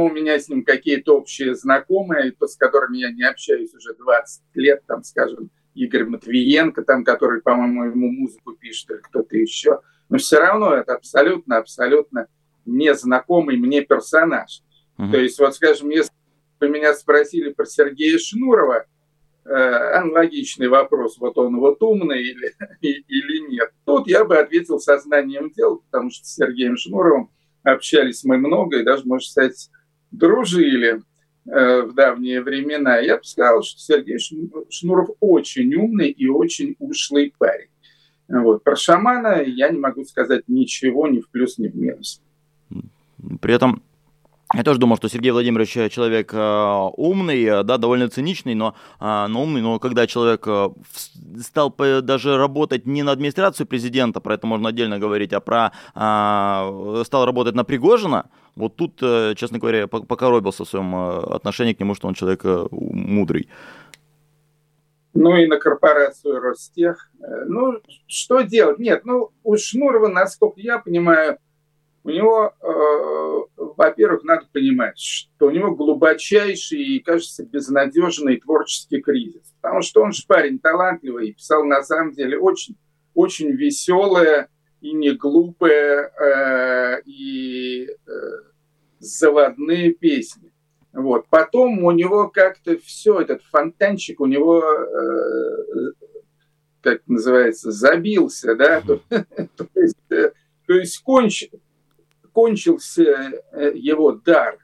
у 0.05 0.11
меня 0.11 0.39
с 0.39 0.49
ним 0.49 0.65
какие-то 0.65 1.17
общие 1.17 1.55
знакомые, 1.55 2.35
с 2.41 2.57
которыми 2.57 2.99
я 2.99 3.11
не 3.11 3.25
общаюсь 3.25 3.75
уже 3.75 3.95
20 3.95 4.43
лет, 4.55 4.83
там, 4.87 5.03
скажем, 5.03 5.51
Игорь 5.75 6.05
Матвиенко, 6.05 6.83
там, 6.83 7.05
который, 7.05 7.43
по-моему, 7.43 7.85
ему 7.85 8.11
музыку 8.11 8.55
пишет, 8.55 8.91
или 8.91 8.99
кто-то 8.99 9.37
еще. 9.37 9.81
Но 10.09 10.19
все 10.19 10.39
равно 10.39 10.75
это 10.75 10.95
абсолютно, 10.95 11.59
абсолютно 11.59 12.29
незнакомый 12.65 13.57
мне 13.57 13.83
персонаж. 13.83 14.63
Uh-huh. 14.99 15.11
То 15.11 15.19
есть, 15.19 15.39
вот, 15.39 15.55
скажем, 15.55 15.91
если 15.91 16.13
бы 16.61 16.69
меня 16.69 16.95
спросили 16.95 17.53
про 17.53 17.67
Сергея 17.67 18.19
Шнурова, 18.19 18.87
э, 19.45 19.51
аналогичный 19.51 20.69
вопрос, 20.69 21.19
вот 21.19 21.37
он 21.39 21.59
вот 21.59 21.83
умный 21.83 22.23
или, 22.23 22.55
или 22.81 23.51
нет, 23.51 23.71
тут 23.85 24.09
я 24.09 24.25
бы 24.25 24.39
ответил 24.39 24.81
сознанием 24.81 25.51
дела, 25.51 25.77
потому 25.91 26.11
что 26.11 26.25
с 26.25 26.35
Сергеем 26.35 26.77
Шнуровым 26.77 27.31
общались 27.63 28.25
мы 28.25 28.39
много, 28.39 28.79
и 28.79 28.85
даже, 28.85 29.05
можно 29.05 29.29
сказать, 29.29 29.71
дружили 30.11 31.03
э, 31.47 31.83
в 31.83 31.95
давние 31.95 32.43
времена, 32.43 32.99
я 32.99 33.17
бы 33.19 33.25
сказал, 33.25 33.63
что 33.63 33.81
Сергей 33.81 34.19
Шнуров 34.19 35.11
очень 35.21 35.75
умный 35.75 36.11
и 36.11 36.29
очень 36.29 36.77
ушлый 36.79 37.33
парень. 37.39 37.69
Вот. 38.29 38.65
Про 38.65 38.77
шамана 38.77 39.43
я 39.43 39.69
не 39.71 39.79
могу 39.79 40.05
сказать 40.05 40.45
ничего 40.49 41.07
ни 41.09 41.21
в 41.21 41.29
плюс, 41.31 41.59
ни 41.59 41.69
в 41.69 41.77
минус. 41.77 42.21
При 43.41 43.55
этом 43.55 43.83
Я 44.55 44.63
тоже 44.63 44.79
думал, 44.79 44.97
что 44.97 45.09
Сергей 45.09 45.33
Владимирович 45.33 45.93
человек 45.93 46.33
э, 46.33 46.91
умный, 46.97 47.43
э, 47.43 47.63
да, 47.65 47.79
довольно 47.79 48.09
циничный, 48.09 48.55
но, 48.55 48.75
э, 49.01 49.27
но 49.29 49.43
умный. 49.43 49.61
Но 49.61 49.79
когда 49.81 50.07
человек 50.07 50.47
э, 50.47 50.69
стал 51.41 51.75
даже 52.03 52.37
работать 52.37 52.87
не 52.87 53.03
на 53.03 53.13
администрацию 53.13 53.67
президента, 53.67 54.21
про 54.21 54.35
это 54.35 54.47
можно 54.47 54.69
отдельно 54.69 55.01
говорить, 55.01 55.33
а 55.33 55.41
про 55.41 55.73
э, 55.95 57.05
стал 57.05 57.27
работать 57.27 57.57
на 57.57 57.65
Пригожина, 57.65 58.27
вот 58.57 58.77
тут, 58.77 58.99
э, 59.03 59.35
честно 59.37 59.59
говоря, 59.59 59.87
покоробился 59.87 60.65
в 60.65 60.69
своем 60.69 60.95
э, 60.95 61.35
отношении 61.35 61.75
к 61.75 61.81
нему, 61.81 61.95
что 61.95 62.09
он 62.09 62.15
человек 62.15 62.41
э, 62.45 62.67
мудрый. 62.71 63.49
Ну 65.13 65.37
и 65.37 65.47
на 65.47 65.59
корпорацию 65.59 66.41
Ростех. 66.41 67.11
Ну, 67.47 67.81
что 68.07 68.41
делать? 68.41 68.79
Нет, 68.79 69.05
ну, 69.05 69.31
у 69.45 69.57
Шнурова, 69.57 70.09
насколько 70.09 70.61
я 70.61 70.79
понимаю, 70.79 71.39
у 72.07 72.11
него, 72.11 72.55
э, 72.63 73.63
во-первых, 73.77 74.23
надо 74.25 74.47
понимать, 74.53 74.99
что 74.99 75.47
у 75.47 75.51
него 75.51 75.75
глубочайший 75.75 76.81
и, 76.81 77.01
кажется, 77.01 77.45
безнадежный 77.45 78.39
творческий 78.39 79.01
кризис. 79.03 79.55
Потому 79.61 79.83
что 79.83 80.03
он 80.03 80.13
же 80.13 80.23
парень 80.27 80.59
талантливый 80.59 81.29
и 81.29 81.33
писал, 81.33 81.65
на 81.65 81.83
самом 81.83 82.13
деле, 82.13 82.39
очень, 82.39 82.77
очень 83.15 83.51
веселое 83.51 84.49
и 84.87 84.93
не 84.93 85.11
глупые 85.11 86.13
э, 86.17 87.01
и 87.05 87.89
э, 87.89 88.11
заводные 89.01 89.93
песни. 89.93 90.53
Вот. 90.93 91.27
Потом 91.29 91.83
у 91.83 91.91
него 91.91 92.29
как-то 92.29 92.79
все, 92.79 93.21
этот 93.21 93.43
фонтанчик 93.43 94.21
у 94.21 94.27
него, 94.27 94.63
э, 94.63 95.93
как 96.83 97.03
называется, 97.09 97.73
забился, 97.73 98.55
да, 98.55 98.81
то, 99.09 99.67
есть, 99.75 99.97
э, 100.11 100.31
то 100.67 100.75
есть 100.75 101.03
конч, 101.03 101.49
кончился 102.33 103.33
э, 103.53 103.73
его 103.75 104.13
дар. 104.13 104.59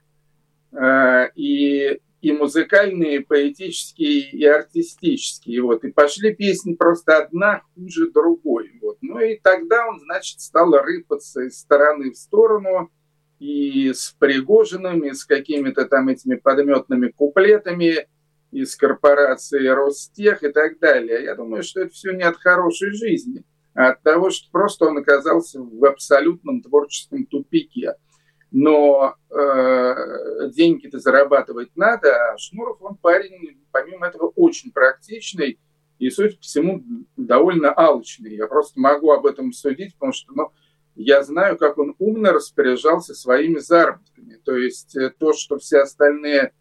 Э, 0.70 1.30
и, 1.34 2.00
и 2.22 2.32
музыкальный, 2.32 3.16
и 3.16 3.18
поэтический, 3.18 4.20
и 4.30 4.44
артистический. 4.46 5.58
Вот. 5.58 5.84
И 5.84 5.92
пошли 5.92 6.34
песни 6.34 6.74
просто 6.74 7.18
одна 7.18 7.62
хуже 7.74 8.10
другой. 8.10 8.78
Вот. 8.80 8.98
Ну 9.02 9.18
и 9.18 9.38
тогда 9.42 9.86
он, 9.86 10.00
значит, 10.00 10.40
стал 10.40 10.72
рыпаться 10.72 11.42
из 11.42 11.58
стороны 11.58 12.12
в 12.12 12.16
сторону, 12.16 12.90
и 13.40 13.92
с 13.92 14.14
Пригожиным, 14.20 15.04
и 15.04 15.12
с 15.12 15.24
какими-то 15.24 15.84
там 15.86 16.08
этими 16.08 16.36
подметными 16.36 17.08
куплетами, 17.08 18.06
из 18.52 18.76
корпорации 18.76 19.66
Ростех 19.66 20.44
и 20.44 20.52
так 20.52 20.78
далее. 20.78 21.24
Я 21.24 21.34
думаю, 21.34 21.62
что 21.64 21.80
это 21.80 21.90
все 21.90 22.12
не 22.12 22.22
от 22.22 22.36
хорошей 22.36 22.92
жизни 22.92 23.44
от 23.74 24.02
того, 24.02 24.30
что 24.30 24.50
просто 24.50 24.84
он 24.84 24.98
оказался 24.98 25.60
в 25.60 25.84
абсолютном 25.84 26.60
творческом 26.60 27.24
тупике. 27.24 27.94
Но 28.52 29.16
э, 29.30 30.50
деньги-то 30.50 30.98
зарабатывать 30.98 31.74
надо, 31.74 32.32
а 32.32 32.38
Шнуров, 32.38 32.82
он 32.82 32.96
парень, 32.96 33.58
помимо 33.70 34.06
этого, 34.06 34.30
очень 34.36 34.72
практичный 34.72 35.58
и, 35.98 36.10
судя 36.10 36.36
по 36.36 36.42
всему, 36.42 36.82
довольно 37.16 37.72
алчный. 37.72 38.36
Я 38.36 38.46
просто 38.46 38.78
могу 38.78 39.10
об 39.10 39.24
этом 39.24 39.52
судить, 39.52 39.94
потому 39.94 40.12
что 40.12 40.32
ну, 40.34 40.52
я 40.96 41.22
знаю, 41.22 41.56
как 41.56 41.78
он 41.78 41.94
умно 41.98 42.32
распоряжался 42.32 43.14
своими 43.14 43.58
заработками. 43.58 44.34
То 44.44 44.54
есть 44.54 44.96
э, 44.96 45.10
то, 45.18 45.32
что 45.32 45.58
все 45.58 45.78
остальные 45.80 46.52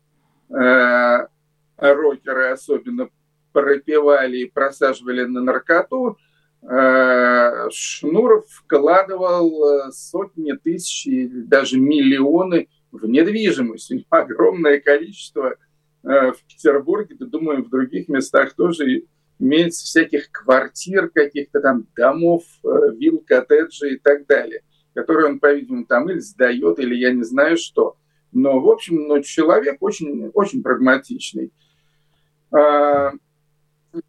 э, 0.49 1.27
рокеры 1.75 2.51
особенно 2.51 3.09
пропивали 3.51 4.37
и 4.37 4.49
просаживали 4.49 5.25
на 5.25 5.41
наркоту– 5.41 6.17
Шнуров 6.64 8.45
вкладывал 8.47 9.66
э, 9.66 9.91
сотни 9.91 10.53
тысяч, 10.53 11.07
даже 11.47 11.80
миллионы 11.80 12.68
в 12.91 13.07
недвижимость. 13.07 13.91
У 13.91 13.95
него 13.95 14.05
огромное 14.12 14.80
количество 14.80 15.55
э, 16.03 16.32
в 16.32 16.38
Петербурге, 16.47 17.16
да, 17.20 17.26
думаю, 17.26 17.64
в 17.64 17.70
других 17.70 18.09
местах 18.09 18.53
тоже 18.53 19.05
имеется 19.39 19.86
всяких 19.86 20.30
квартир, 20.32 21.09
каких-то 21.09 21.62
там 21.62 21.88
домов, 21.95 22.43
вилл, 22.64 23.24
коттеджей 23.26 23.95
и 23.95 23.97
так 23.97 24.28
далее, 24.28 24.62
которые 24.93 25.30
он, 25.30 25.39
по-видимому, 25.39 25.86
там 25.86 26.12
или 26.12 26.20
сдает, 26.20 26.78
или 26.78 26.93
я 26.95 27.12
не 27.12 27.24
знаю 27.24 27.57
что. 27.57 27.97
Но, 28.32 28.59
в 28.59 28.70
общем, 28.70 29.07
ну, 29.07 29.20
человек 29.24 29.78
очень, 29.80 30.30
очень 30.36 30.62
прагматичный. 30.62 31.51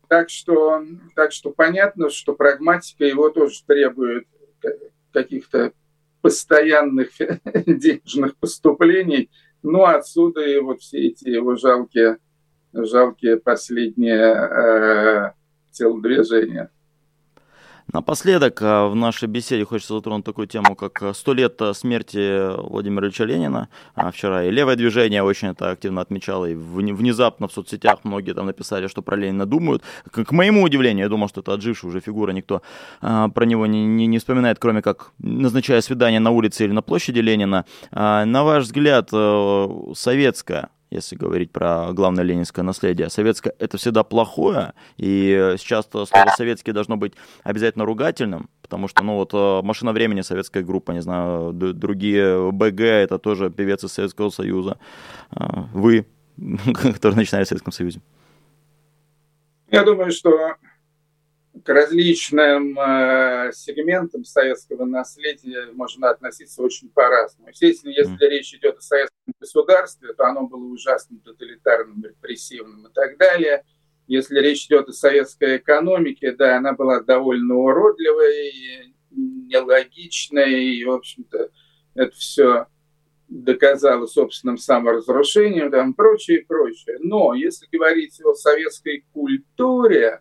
Так 0.08 0.30
что, 0.30 0.84
так 1.14 1.32
что 1.32 1.50
понятно, 1.50 2.10
что 2.10 2.34
прагматика 2.34 3.04
его 3.04 3.30
тоже 3.30 3.60
требует 3.66 4.26
каких-то 5.12 5.72
постоянных 6.20 7.10
денежных 7.66 8.36
поступлений. 8.36 9.30
Ну, 9.62 9.84
отсюда 9.84 10.42
и 10.42 10.58
вот 10.58 10.80
все 10.80 11.08
эти 11.08 11.28
его 11.28 11.56
жалкие, 11.56 12.18
жалкие 12.72 13.38
последние 13.38 14.34
э, 14.34 15.32
телодвижения. 15.70 16.70
Напоследок 17.92 18.58
а, 18.62 18.88
в 18.88 18.94
нашей 18.94 19.28
беседе 19.28 19.66
хочется 19.66 19.94
затронуть 19.94 20.24
такую 20.24 20.46
тему, 20.46 20.74
как 20.74 21.02
а, 21.02 21.12
сто 21.12 21.34
лет 21.34 21.60
а, 21.60 21.74
смерти 21.74 22.56
Владимира 22.56 23.06
Ильича 23.06 23.24
Ленина. 23.24 23.68
Вчера 24.12 24.44
и 24.44 24.50
левое 24.50 24.76
движение 24.76 25.22
очень 25.22 25.48
это 25.48 25.72
активно 25.72 26.00
отмечало, 26.00 26.46
и 26.46 26.54
внезапно 26.54 27.48
в 27.48 27.52
соцсетях 27.52 27.98
многие 28.04 28.32
там 28.32 28.46
написали, 28.46 28.86
что 28.86 29.02
про 29.02 29.16
Ленина 29.16 29.44
думают. 29.44 29.82
К, 30.10 30.32
моему 30.32 30.62
удивлению, 30.62 31.04
я 31.04 31.08
думал, 31.10 31.28
что 31.28 31.42
это 31.42 31.52
отжившая 31.52 31.90
уже 31.90 32.00
фигура, 32.00 32.32
никто 32.32 32.62
про 33.00 33.44
него 33.44 33.66
не, 33.66 33.84
не, 33.84 34.06
не 34.06 34.18
вспоминает, 34.18 34.58
кроме 34.58 34.80
как 34.80 35.12
назначая 35.18 35.82
свидание 35.82 36.20
на 36.20 36.30
улице 36.30 36.64
или 36.64 36.72
на 36.72 36.80
площади 36.80 37.18
Ленина. 37.18 37.66
На 37.90 38.44
ваш 38.44 38.64
взгляд, 38.64 39.10
советская 39.10 40.70
если 40.92 41.16
говорить 41.16 41.50
про 41.50 41.92
главное 41.92 42.24
ленинское 42.24 42.64
наследие. 42.64 43.10
Советское— 43.10 43.54
это 43.58 43.76
всегда 43.78 44.02
плохое, 44.02 44.72
и 44.96 45.54
сейчас 45.58 45.88
слово 45.90 46.30
«советский» 46.36 46.72
должно 46.72 46.96
быть 46.96 47.14
обязательно 47.42 47.84
ругательным, 47.84 48.48
потому 48.62 48.88
что, 48.88 49.02
ну, 49.02 49.16
вот 49.16 49.34
э, 49.34 49.62
«Машина 49.62 49.92
времени»— 49.92 50.20
советская 50.22 50.62
группа, 50.62 50.92
не 50.92 51.02
знаю, 51.02 51.52
другие 51.52 52.50
БГ— 52.52 52.80
это 52.80 53.18
тоже 53.18 53.50
певец 53.50 53.84
из 53.84 53.92
Советского 53.92 54.30
Союза. 54.30 54.78
А, 55.30 55.68
вы, 55.72 56.06
которые 56.74 57.16
начинали 57.16 57.44
в 57.44 57.48
Советском 57.48 57.72
Союзе. 57.72 58.00
Я 59.70 59.84
думаю, 59.84 60.12
что 60.12 60.56
к 61.64 61.68
различным 61.68 62.78
э, 62.78 63.52
сегментам 63.54 64.24
советского 64.24 64.84
наследия 64.84 65.70
можно 65.72 66.10
относиться 66.10 66.62
очень 66.62 66.88
по-разному. 66.88 67.50
Естественно, 67.50 67.90
если 67.90 68.14
mm. 68.14 68.30
речь 68.30 68.54
идет 68.54 68.78
о 68.78 68.80
советском 68.80 69.34
государстве, 69.38 70.12
то 70.14 70.24
оно 70.24 70.46
было 70.46 70.64
ужасным, 70.64 71.20
тоталитарным, 71.20 72.02
репрессивным 72.04 72.86
и 72.86 72.92
так 72.92 73.18
далее. 73.18 73.64
Если 74.06 74.38
речь 74.40 74.66
идет 74.66 74.88
о 74.88 74.92
советской 74.92 75.58
экономике, 75.58 76.32
да, 76.32 76.56
она 76.56 76.72
была 76.72 77.00
довольно 77.00 77.54
уродливой, 77.54 78.94
нелогичной, 79.10 80.64
и, 80.64 80.84
в 80.84 80.90
общем-то, 80.90 81.50
это 81.94 82.16
все 82.16 82.66
доказало 83.28 84.06
собственным 84.06 84.58
саморазрушением, 84.58 85.70
там, 85.70 85.94
прочее, 85.94 86.44
прочее. 86.46 86.96
Но 87.00 87.34
если 87.34 87.66
говорить 87.70 88.20
о 88.24 88.34
советской 88.34 89.04
культуре, 89.12 90.20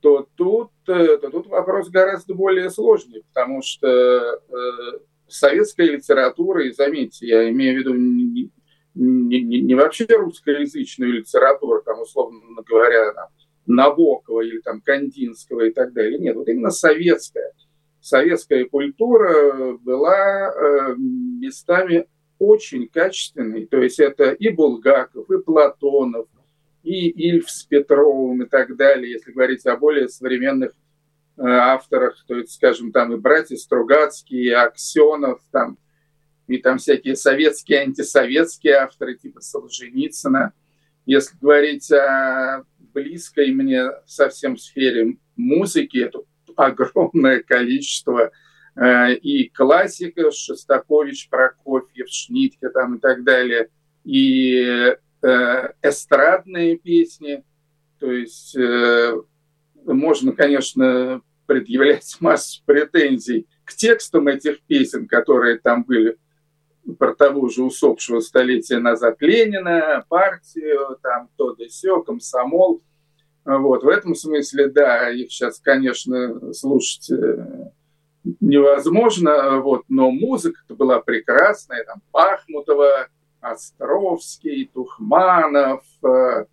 то 0.00 0.26
тут, 0.34 0.70
э, 0.88 1.18
то 1.18 1.30
тут 1.30 1.46
вопрос 1.46 1.88
гораздо 1.88 2.34
более 2.34 2.70
сложный, 2.70 3.22
потому 3.32 3.62
что 3.62 3.86
э, 3.88 4.98
советская 5.28 5.86
литература, 5.86 6.64
и 6.64 6.72
заметьте, 6.72 7.26
я 7.26 7.50
имею 7.50 7.76
в 7.76 7.78
виду 7.78 7.94
не, 7.94 8.50
не, 8.94 9.60
не, 9.60 9.74
вообще 9.74 10.06
русскоязычную 10.06 11.12
литературу, 11.12 11.82
там, 11.82 12.00
условно 12.00 12.40
говоря, 12.66 13.12
там, 13.12 13.28
Набокова 13.66 14.40
или 14.40 14.60
там 14.60 14.80
Кандинского 14.80 15.66
и 15.66 15.70
так 15.70 15.92
далее. 15.92 16.18
Нет, 16.18 16.34
вот 16.36 16.48
именно 16.48 16.70
советская. 16.70 17.52
Советская 18.00 18.64
культура 18.64 19.78
была 19.78 20.50
э, 20.50 20.94
местами 20.96 22.06
очень 22.38 22.88
качественной. 22.88 23.66
То 23.66 23.78
есть 23.82 24.00
это 24.00 24.32
и 24.32 24.48
Булгаков, 24.48 25.30
и 25.30 25.42
Платонов, 25.42 26.26
и 26.82 27.08
Ильф 27.28 27.50
с 27.50 27.64
Петровым 27.64 28.42
и 28.42 28.46
так 28.48 28.76
далее, 28.76 29.12
если 29.12 29.32
говорить 29.32 29.66
о 29.66 29.76
более 29.76 30.08
современных 30.08 30.72
э, 31.36 31.42
авторах, 31.42 32.24
то 32.26 32.36
есть, 32.36 32.52
скажем, 32.52 32.92
там 32.92 33.12
и 33.12 33.16
братья 33.18 33.56
Стругацкие, 33.56 34.44
и 34.44 34.50
Аксенов, 34.50 35.40
там, 35.50 35.78
и 36.46 36.58
там 36.58 36.78
всякие 36.78 37.16
советские, 37.16 37.80
антисоветские 37.80 38.74
авторы 38.74 39.16
типа 39.16 39.40
Солженицына. 39.40 40.52
Если 41.06 41.36
говорить 41.40 41.90
о 41.92 42.64
близкой 42.78 43.52
мне 43.52 43.90
совсем 44.06 44.56
сфере 44.56 45.16
музыки, 45.36 45.98
это 45.98 46.20
огромное 46.56 47.42
количество 47.42 48.30
э, 48.74 49.14
и 49.14 49.48
классика 49.48 50.30
Шостакович, 50.30 51.28
Прокофьев, 51.28 52.08
Шнитке 52.08 52.68
там 52.70 52.96
и 52.96 53.00
так 53.00 53.22
далее, 53.22 53.68
и 54.04 54.96
эстрадные 55.22 56.76
песни. 56.76 57.44
То 57.98 58.10
есть 58.10 58.56
э, 58.56 59.14
можно, 59.84 60.32
конечно, 60.32 61.20
предъявлять 61.46 62.16
массу 62.20 62.62
претензий 62.64 63.46
к 63.64 63.74
текстам 63.74 64.28
этих 64.28 64.62
песен, 64.62 65.06
которые 65.06 65.58
там 65.58 65.84
были. 65.84 66.16
про 66.98 67.14
того 67.14 67.48
же 67.48 67.62
усопшего 67.62 68.20
столетия 68.20 68.78
назад 68.78 69.16
Ленина, 69.20 70.04
партию, 70.08 70.98
там 71.02 71.28
то 71.36 71.54
да 71.54 71.68
сё, 71.68 72.02
комсомол. 72.02 72.82
Вот, 73.44 73.84
в 73.84 73.88
этом 73.88 74.14
смысле, 74.14 74.68
да, 74.68 75.10
их 75.10 75.30
сейчас, 75.30 75.60
конечно, 75.60 76.52
слушать 76.52 77.10
э, 77.10 77.70
невозможно, 78.40 79.60
вот, 79.60 79.84
но 79.88 80.10
музыка-то 80.10 80.74
была 80.74 81.00
прекрасная, 81.00 81.84
там 81.84 82.02
Пахмутова, 82.10 83.08
Островский, 83.40 84.70
Тухманов, 84.72 85.82
э, 86.04 86.44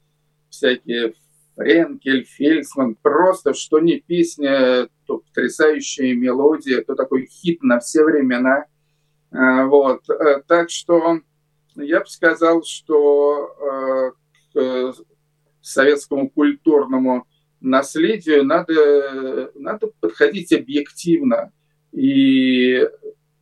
всякие 0.50 1.14
Френкель, 1.56 2.24
Фельдсман, 2.24 2.96
просто 2.96 3.54
что 3.54 3.80
не 3.80 4.00
песня, 4.00 4.88
то 5.06 5.20
потрясающая 5.20 6.14
мелодия, 6.16 6.82
то 6.84 6.96
такой 6.96 7.28
хит 7.28 7.62
на 7.62 7.80
все 7.80 8.04
времена. 8.04 8.66
Э, 9.32 9.66
вот. 9.66 10.10
Э, 10.10 10.42
так 10.48 10.70
что 10.70 11.20
я 11.76 12.00
бы 12.00 12.08
сказал, 12.08 12.64
что 12.64 14.14
к 14.54 14.96
советскому 15.62 16.30
культурному 16.30 17.28
наследию 17.60 18.44
надо, 18.44 19.52
надо 19.54 19.88
подходить 20.00 20.54
объективно 20.54 21.52
и 21.92 22.88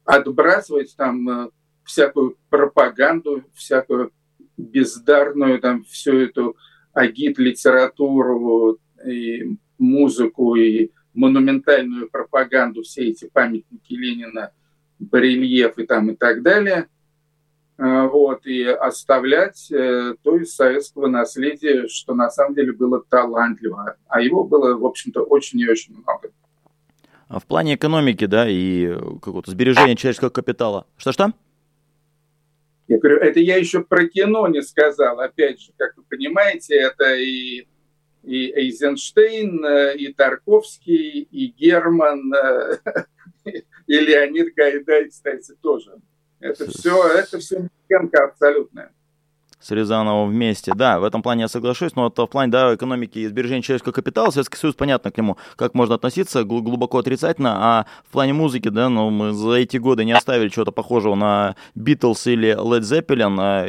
отбрасывать 0.03 0.95
там 0.97 1.51
всякую 1.85 2.37
пропаганду, 2.49 3.43
всякую 3.53 4.11
бездарную, 4.57 5.59
там, 5.59 5.83
всю 5.83 6.17
эту 6.17 6.57
агит-литературу 6.93 8.79
и 9.05 9.57
музыку, 9.77 10.55
и 10.55 10.91
монументальную 11.13 12.09
пропаганду, 12.09 12.83
все 12.83 13.09
эти 13.09 13.29
памятники 13.31 13.93
Ленина, 13.93 14.51
барельефы 14.99 15.85
там 15.85 16.11
и 16.11 16.15
так 16.15 16.41
далее, 16.41 16.87
а, 17.77 18.07
вот, 18.07 18.45
и 18.45 18.63
оставлять 18.63 19.69
э, 19.71 20.15
то 20.23 20.37
из 20.37 20.55
советского 20.55 21.07
наследия, 21.07 21.87
что 21.87 22.13
на 22.13 22.29
самом 22.29 22.55
деле 22.55 22.71
было 22.71 23.03
талантливо, 23.09 23.97
а 24.07 24.21
его 24.21 24.45
было, 24.45 24.77
в 24.77 24.85
общем-то, 24.85 25.23
очень 25.23 25.59
и 25.59 25.67
очень 25.67 25.93
много. 25.93 26.31
А 27.27 27.39
в 27.39 27.45
плане 27.45 27.75
экономики, 27.75 28.25
да, 28.25 28.47
и 28.47 28.93
какого-то 29.21 29.51
сбережения 29.51 29.95
человеческого 29.95 30.29
капитала. 30.29 30.85
Что-что? 30.95 31.33
Я 32.87 32.99
говорю, 32.99 33.17
это 33.17 33.39
я 33.39 33.57
еще 33.57 33.83
про 33.83 34.07
кино 34.07 34.47
не 34.47 34.61
сказал. 34.61 35.19
Опять 35.19 35.59
же, 35.59 35.71
как 35.77 35.97
вы 35.97 36.03
понимаете, 36.03 36.75
это 36.75 37.15
и, 37.15 37.67
и 38.23 38.51
Эйзенштейн, 38.51 39.65
э, 39.65 39.97
и 39.97 40.13
Тарковский, 40.13 41.21
и 41.21 41.47
Герман, 41.47 42.31
э, 42.33 42.77
и 43.87 43.99
Леонид 43.99 44.53
Гайдай, 44.55 45.09
кстати, 45.09 45.53
тоже. 45.61 45.95
Это 46.39 46.69
все, 46.69 47.07
это 47.07 47.39
все 47.39 47.67
абсолютная 47.89 48.91
с 49.65 49.71
Рязановым 49.71 50.29
вместе. 50.29 50.73
Да, 50.75 50.99
в 50.99 51.03
этом 51.03 51.23
плане 51.23 51.41
я 51.41 51.47
соглашусь, 51.47 51.95
но 51.95 52.03
вот 52.03 52.17
в 52.19 52.27
плане 52.27 52.51
да, 52.51 52.75
экономики 52.75 53.17
и 53.17 53.27
сбережения 53.27 53.63
человеческого 53.63 53.93
капитала 53.93 54.29
Советский 54.29 54.57
Союз, 54.57 54.75
понятно 54.75 55.09
к 55.09 55.17
нему, 55.17 55.37
как 55.55 55.73
можно 55.73 55.95
относиться, 55.95 56.43
глубоко 56.43 56.99
отрицательно, 56.99 57.55
а 57.57 57.85
в 58.07 58.11
плане 58.11 58.33
музыки, 58.33 58.69
да, 58.69 58.89
ну, 58.89 59.09
мы 59.09 59.31
за 59.31 59.53
эти 59.53 59.77
годы 59.77 60.05
не 60.05 60.11
оставили 60.11 60.49
чего-то 60.49 60.71
похожего 60.71 61.15
на 61.15 61.55
Битлз 61.73 62.27
или 62.27 62.55
Led 62.55 62.81
Zeppelin, 62.81 63.37
а, 63.39 63.65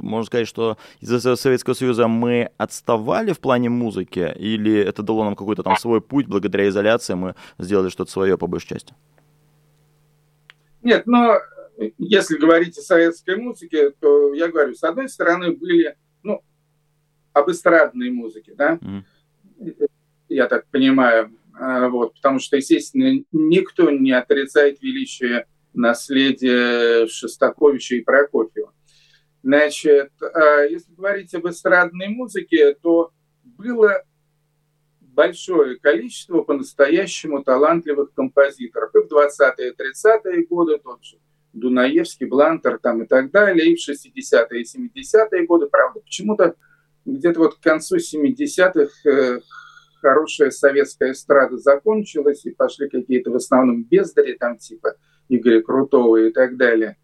можно 0.00 0.24
сказать, 0.24 0.48
что 0.48 0.78
из-за 1.00 1.36
Советского 1.36 1.74
Союза 1.74 2.08
мы 2.08 2.48
отставали 2.56 3.32
в 3.32 3.38
плане 3.38 3.68
музыки, 3.68 4.34
или 4.38 4.74
это 4.78 5.02
дало 5.02 5.24
нам 5.24 5.36
какой-то 5.36 5.62
там 5.62 5.76
свой 5.76 6.00
путь, 6.00 6.26
благодаря 6.26 6.68
изоляции 6.68 7.12
мы 7.12 7.34
сделали 7.58 7.90
что-то 7.90 8.10
свое 8.10 8.38
по 8.38 8.46
большей 8.46 8.68
части? 8.68 8.94
Нет, 10.82 11.06
но 11.06 11.38
если 11.98 12.36
говорить 12.36 12.78
о 12.78 12.82
советской 12.82 13.36
музыке, 13.36 13.90
то 13.90 14.32
я 14.34 14.48
говорю, 14.48 14.74
с 14.74 14.84
одной 14.84 15.08
стороны 15.08 15.52
были, 15.52 15.96
ну, 16.22 16.42
об 17.32 17.50
эстрадной 17.50 18.10
музыке, 18.10 18.54
да, 18.54 18.78
mm. 18.80 19.88
я 20.28 20.46
так 20.46 20.66
понимаю, 20.68 21.36
а, 21.54 21.88
вот, 21.88 22.14
потому 22.14 22.38
что, 22.38 22.56
естественно, 22.56 23.24
никто 23.32 23.90
не 23.90 24.12
отрицает 24.12 24.80
величие 24.82 25.46
наследия 25.72 27.06
Шостаковича 27.06 27.96
и 27.96 28.02
Прокофьева. 28.02 28.72
Значит, 29.42 30.12
а, 30.22 30.62
если 30.62 30.92
говорить 30.94 31.34
об 31.34 31.46
эстрадной 31.46 32.08
музыке, 32.08 32.74
то 32.74 33.12
было 33.42 34.02
большое 35.00 35.78
количество 35.78 36.42
по-настоящему 36.42 37.42
талантливых 37.42 38.12
композиторов. 38.14 38.94
И 38.94 38.98
в 38.98 39.12
20-е 39.12 39.72
30-е 39.72 40.46
годы 40.46 40.78
тот 40.78 41.04
же 41.04 41.18
Дунаевский, 41.54 42.26
Блантер 42.26 42.78
там 42.78 43.02
и 43.02 43.06
так 43.06 43.30
далее, 43.30 43.72
и 43.72 43.76
в 43.76 43.88
60-е 43.88 44.60
и 44.60 44.64
70-е 44.64 45.46
годы. 45.46 45.66
Правда, 45.66 46.00
почему-то 46.00 46.56
где-то 47.04 47.40
вот 47.40 47.54
к 47.54 47.60
концу 47.60 47.96
70-х 47.96 49.08
э, 49.08 49.40
хорошая 50.00 50.50
советская 50.50 51.12
эстрада 51.12 51.56
закончилась, 51.58 52.44
и 52.44 52.50
пошли 52.50 52.88
какие-то 52.88 53.30
в 53.30 53.36
основном 53.36 53.84
бездари, 53.84 54.34
там 54.34 54.58
типа 54.58 54.96
Игоря 55.28 55.62
Крутого 55.62 56.16
и 56.16 56.30
так 56.30 56.56
далее. 56.56 56.96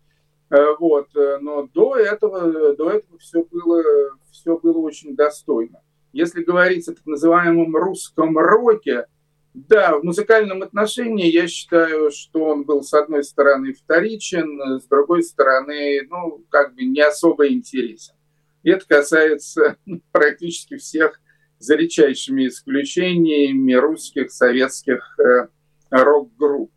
Э, 0.51 0.75
вот. 0.79 1.09
Э, 1.17 1.39
но 1.41 1.69
до 1.73 1.97
этого, 1.97 2.75
до 2.75 2.91
этого 2.91 3.19
все, 3.19 3.45
было, 3.51 3.83
все 4.31 4.59
было 4.59 4.79
очень 4.79 5.15
достойно. 5.17 5.81
Если 6.13 6.43
говорить 6.43 6.89
о 6.89 6.95
так 6.95 7.07
называемом 7.07 7.77
русском 7.77 8.37
роке, 8.37 9.07
да, 9.53 9.99
в 9.99 10.05
музыкальном 10.05 10.63
отношении 10.63 11.27
я 11.27 11.49
считаю, 11.49 12.13
что 12.13 12.45
он 12.45 12.63
был, 12.63 12.83
с 12.83 12.95
одной 12.95 13.25
стороны, 13.25 13.73
вторичен, 13.73 14.81
с 14.81 14.85
другой 14.85 15.25
стороны, 15.25 16.07
ну, 16.09 16.45
как 16.51 16.75
бы 16.75 16.85
не 16.85 17.01
особо 17.01 17.49
интересен. 17.49 18.15
И 18.63 18.71
это 18.71 18.87
касается 18.87 19.77
практически 20.13 20.77
всех, 20.77 21.21
за 21.59 21.75
редчайшими 21.75 22.47
исключениями, 22.47 23.75
русских, 23.75 24.31
советских 24.31 25.19
э, 25.19 25.49
рок-групп. 25.91 26.73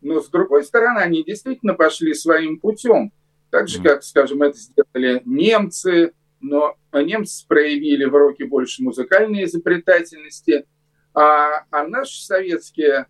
Но, 0.00 0.20
с 0.20 0.28
другой 0.28 0.62
стороны, 0.62 0.98
они 0.98 1.24
действительно 1.24 1.74
пошли 1.74 2.14
своим 2.14 2.60
путем. 2.60 3.10
Так 3.50 3.66
же, 3.66 3.82
как, 3.82 4.04
скажем, 4.04 4.42
это 4.42 4.56
сделали 4.56 5.22
немцы, 5.24 6.12
но 6.40 6.76
немцы 6.92 7.44
проявили 7.48 8.04
в 8.04 8.14
роке 8.14 8.44
больше 8.44 8.82
музыкальной 8.82 9.44
изобретательности– 9.44 10.66
а, 11.14 11.64
а 11.70 11.86
наши 11.86 12.22
советские 12.22 13.06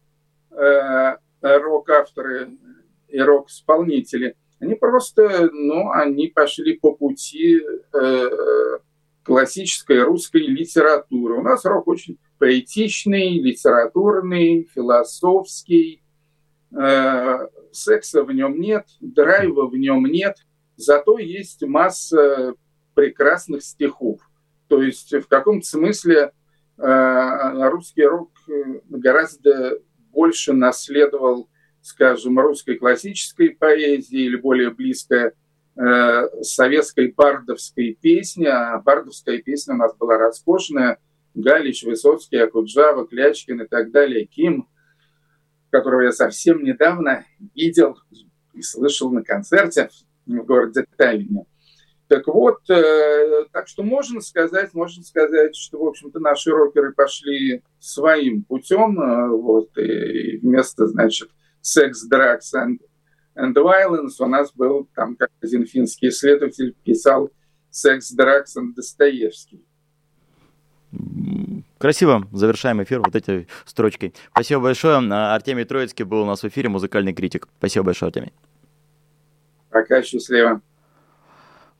э, 0.50 1.16
рок-авторы 1.40 2.56
и 3.08 3.20
рок-исполнители, 3.20 4.36
они 4.60 4.74
просто, 4.74 5.50
ну, 5.52 5.90
они 5.90 6.28
пошли 6.28 6.78
по 6.78 6.92
пути 6.92 7.60
э, 7.92 8.30
классической 9.22 10.02
русской 10.02 10.42
литературы. 10.46 11.38
У 11.38 11.42
нас 11.42 11.64
рок 11.64 11.86
очень 11.86 12.18
поэтичный, 12.38 13.38
литературный, 13.38 14.68
философский. 14.74 16.02
Э, 16.76 17.48
секса 17.72 18.24
в 18.24 18.32
нем 18.32 18.60
нет, 18.60 18.86
драйва 19.00 19.66
в 19.68 19.76
нем 19.76 20.06
нет, 20.06 20.36
зато 20.76 21.18
есть 21.18 21.62
масса 21.62 22.54
прекрасных 22.94 23.62
стихов. 23.62 24.20
То 24.68 24.82
есть 24.82 25.12
в 25.12 25.28
каком-то 25.28 25.66
смысле 25.66 26.32
русский 26.78 28.04
рок 28.04 28.30
э, 28.48 28.80
гораздо 28.88 29.78
больше 30.12 30.52
наследовал, 30.52 31.48
скажем, 31.82 32.38
русской 32.38 32.76
классической 32.76 33.50
поэзии 33.50 34.20
или 34.20 34.36
более 34.36 34.70
близкой 34.70 35.32
э, 35.76 36.42
советской 36.42 37.12
бардовской 37.12 37.98
песни. 38.00 38.46
А 38.46 38.78
бардовская 38.78 39.38
песня 39.38 39.74
у 39.74 39.78
нас 39.78 39.96
была 39.96 40.18
роскошная. 40.18 40.98
Галич, 41.34 41.84
Высоцкий, 41.84 42.38
Акуджава, 42.38 43.06
Клячкин 43.06 43.62
и 43.62 43.66
так 43.66 43.90
далее. 43.90 44.26
Ким, 44.26 44.68
которого 45.70 46.02
я 46.02 46.12
совсем 46.12 46.64
недавно 46.64 47.24
видел 47.54 47.96
и 48.54 48.62
слышал 48.62 49.10
на 49.10 49.22
концерте 49.22 49.88
в 50.26 50.44
городе 50.44 50.84
Таллине. 50.96 51.44
Так 52.08 52.26
вот, 52.26 52.58
э, 52.70 53.44
так 53.52 53.68
что 53.68 53.82
можно 53.82 54.22
сказать, 54.22 54.72
можно 54.72 55.02
сказать, 55.02 55.54
что, 55.54 55.78
в 55.78 55.86
общем-то, 55.86 56.20
наши 56.20 56.50
рокеры 56.50 56.92
пошли 56.94 57.62
своим 57.78 58.44
путем, 58.44 58.98
э, 58.98 59.28
вот, 59.28 59.76
и 59.76 60.38
вместо, 60.38 60.86
значит, 60.86 61.28
секс, 61.60 62.08
drugs 62.10 62.54
and, 62.56 62.78
and 63.36 63.54
violence 63.54 64.14
у 64.20 64.26
нас 64.26 64.50
был, 64.54 64.88
там, 64.94 65.16
как 65.16 65.30
один 65.42 65.66
финский 65.66 66.08
исследователь 66.08 66.74
писал, 66.82 67.30
секс, 67.70 68.16
drugs 68.16 68.56
and 68.58 68.72
Достоевский. 68.74 69.62
Красиво 71.76 72.26
завершаем 72.32 72.82
эфир 72.82 73.00
вот 73.00 73.14
этой 73.14 73.48
строчкой. 73.66 74.14
Спасибо 74.30 74.62
большое. 74.62 74.96
Артемий 74.96 75.66
Троицкий 75.66 76.06
был 76.06 76.22
у 76.22 76.26
нас 76.26 76.42
в 76.42 76.48
эфире, 76.48 76.70
музыкальный 76.70 77.12
критик. 77.12 77.46
Спасибо 77.58 77.84
большое, 77.84 78.08
Артемий. 78.08 78.32
Пока, 79.68 80.02
счастливо. 80.02 80.62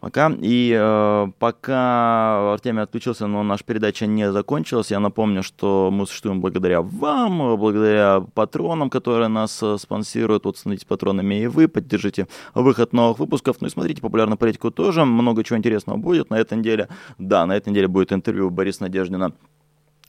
Пока. 0.00 0.32
И 0.40 0.72
э, 0.78 1.26
пока 1.40 2.52
Артемий 2.52 2.82
отключился, 2.82 3.26
но 3.26 3.42
наша 3.42 3.64
передача 3.64 4.06
не 4.06 4.30
закончилась, 4.30 4.92
я 4.92 5.00
напомню, 5.00 5.42
что 5.42 5.90
мы 5.90 6.06
существуем 6.06 6.40
благодаря 6.40 6.82
вам, 6.82 7.56
благодаря 7.58 8.24
патронам, 8.34 8.90
которые 8.90 9.26
нас 9.26 9.60
э, 9.60 9.76
спонсируют. 9.76 10.44
Вот 10.44 10.56
становитесь 10.56 10.84
патронами 10.84 11.42
и 11.42 11.46
вы, 11.48 11.66
поддержите 11.66 12.28
выход 12.54 12.92
новых 12.92 13.18
выпусков. 13.18 13.56
Ну 13.60 13.66
и 13.66 13.70
смотрите 13.70 14.00
популярную 14.00 14.38
политику 14.38 14.70
тоже. 14.70 15.04
Много 15.04 15.42
чего 15.42 15.58
интересного 15.58 15.98
будет 15.98 16.30
на 16.30 16.38
этой 16.38 16.56
неделе. 16.58 16.88
Да, 17.18 17.44
на 17.46 17.56
этой 17.56 17.70
неделе 17.70 17.88
будет 17.88 18.12
интервью 18.12 18.50
Бориса 18.50 18.82
Надеждина 18.82 19.32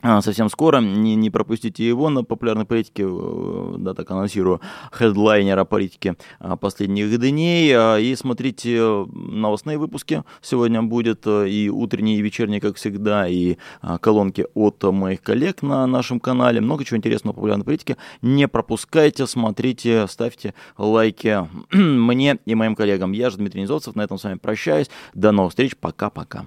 совсем 0.02 0.48
скоро, 0.48 0.80
не, 0.80 1.14
не 1.14 1.30
пропустите 1.30 1.86
его 1.86 2.08
на 2.08 2.24
популярной 2.24 2.64
политике, 2.64 3.04
э, 3.06 3.74
да, 3.78 3.94
так 3.94 4.10
анонсирую, 4.10 4.60
хедлайнера 4.92 5.64
политики 5.64 6.16
а, 6.38 6.56
последних 6.56 7.18
дней, 7.18 7.72
а, 7.74 7.98
и 7.98 8.14
смотрите 8.14 9.06
новостные 9.12 9.78
выпуски, 9.78 10.24
сегодня 10.40 10.82
будет 10.82 11.26
э, 11.26 11.48
и 11.48 11.68
утренний, 11.68 12.16
и 12.16 12.22
вечерний, 12.22 12.60
как 12.60 12.76
всегда, 12.76 13.28
и 13.28 13.56
колонки 14.00 14.46
от 14.54 14.82
моих 14.84 15.22
коллег 15.22 15.62
на 15.62 15.86
нашем 15.86 16.20
канале, 16.20 16.60
много 16.60 16.84
чего 16.84 16.96
интересного 16.96 17.34
по 17.34 17.40
популярной 17.40 17.64
политике, 17.64 17.96
не 18.22 18.48
пропускайте, 18.48 19.26
смотрите, 19.26 20.06
ставьте 20.08 20.54
лайки 20.78 21.46
мне 21.72 22.38
и 22.46 22.54
моим 22.54 22.74
коллегам. 22.74 23.12
Я 23.12 23.30
же 23.30 23.36
Дмитрий 23.36 23.62
Низовцев, 23.62 23.94
на 23.96 24.02
этом 24.02 24.18
с 24.18 24.24
вами 24.24 24.38
прощаюсь, 24.38 24.90
до 25.14 25.32
новых 25.32 25.50
встреч, 25.50 25.76
пока-пока. 25.76 26.46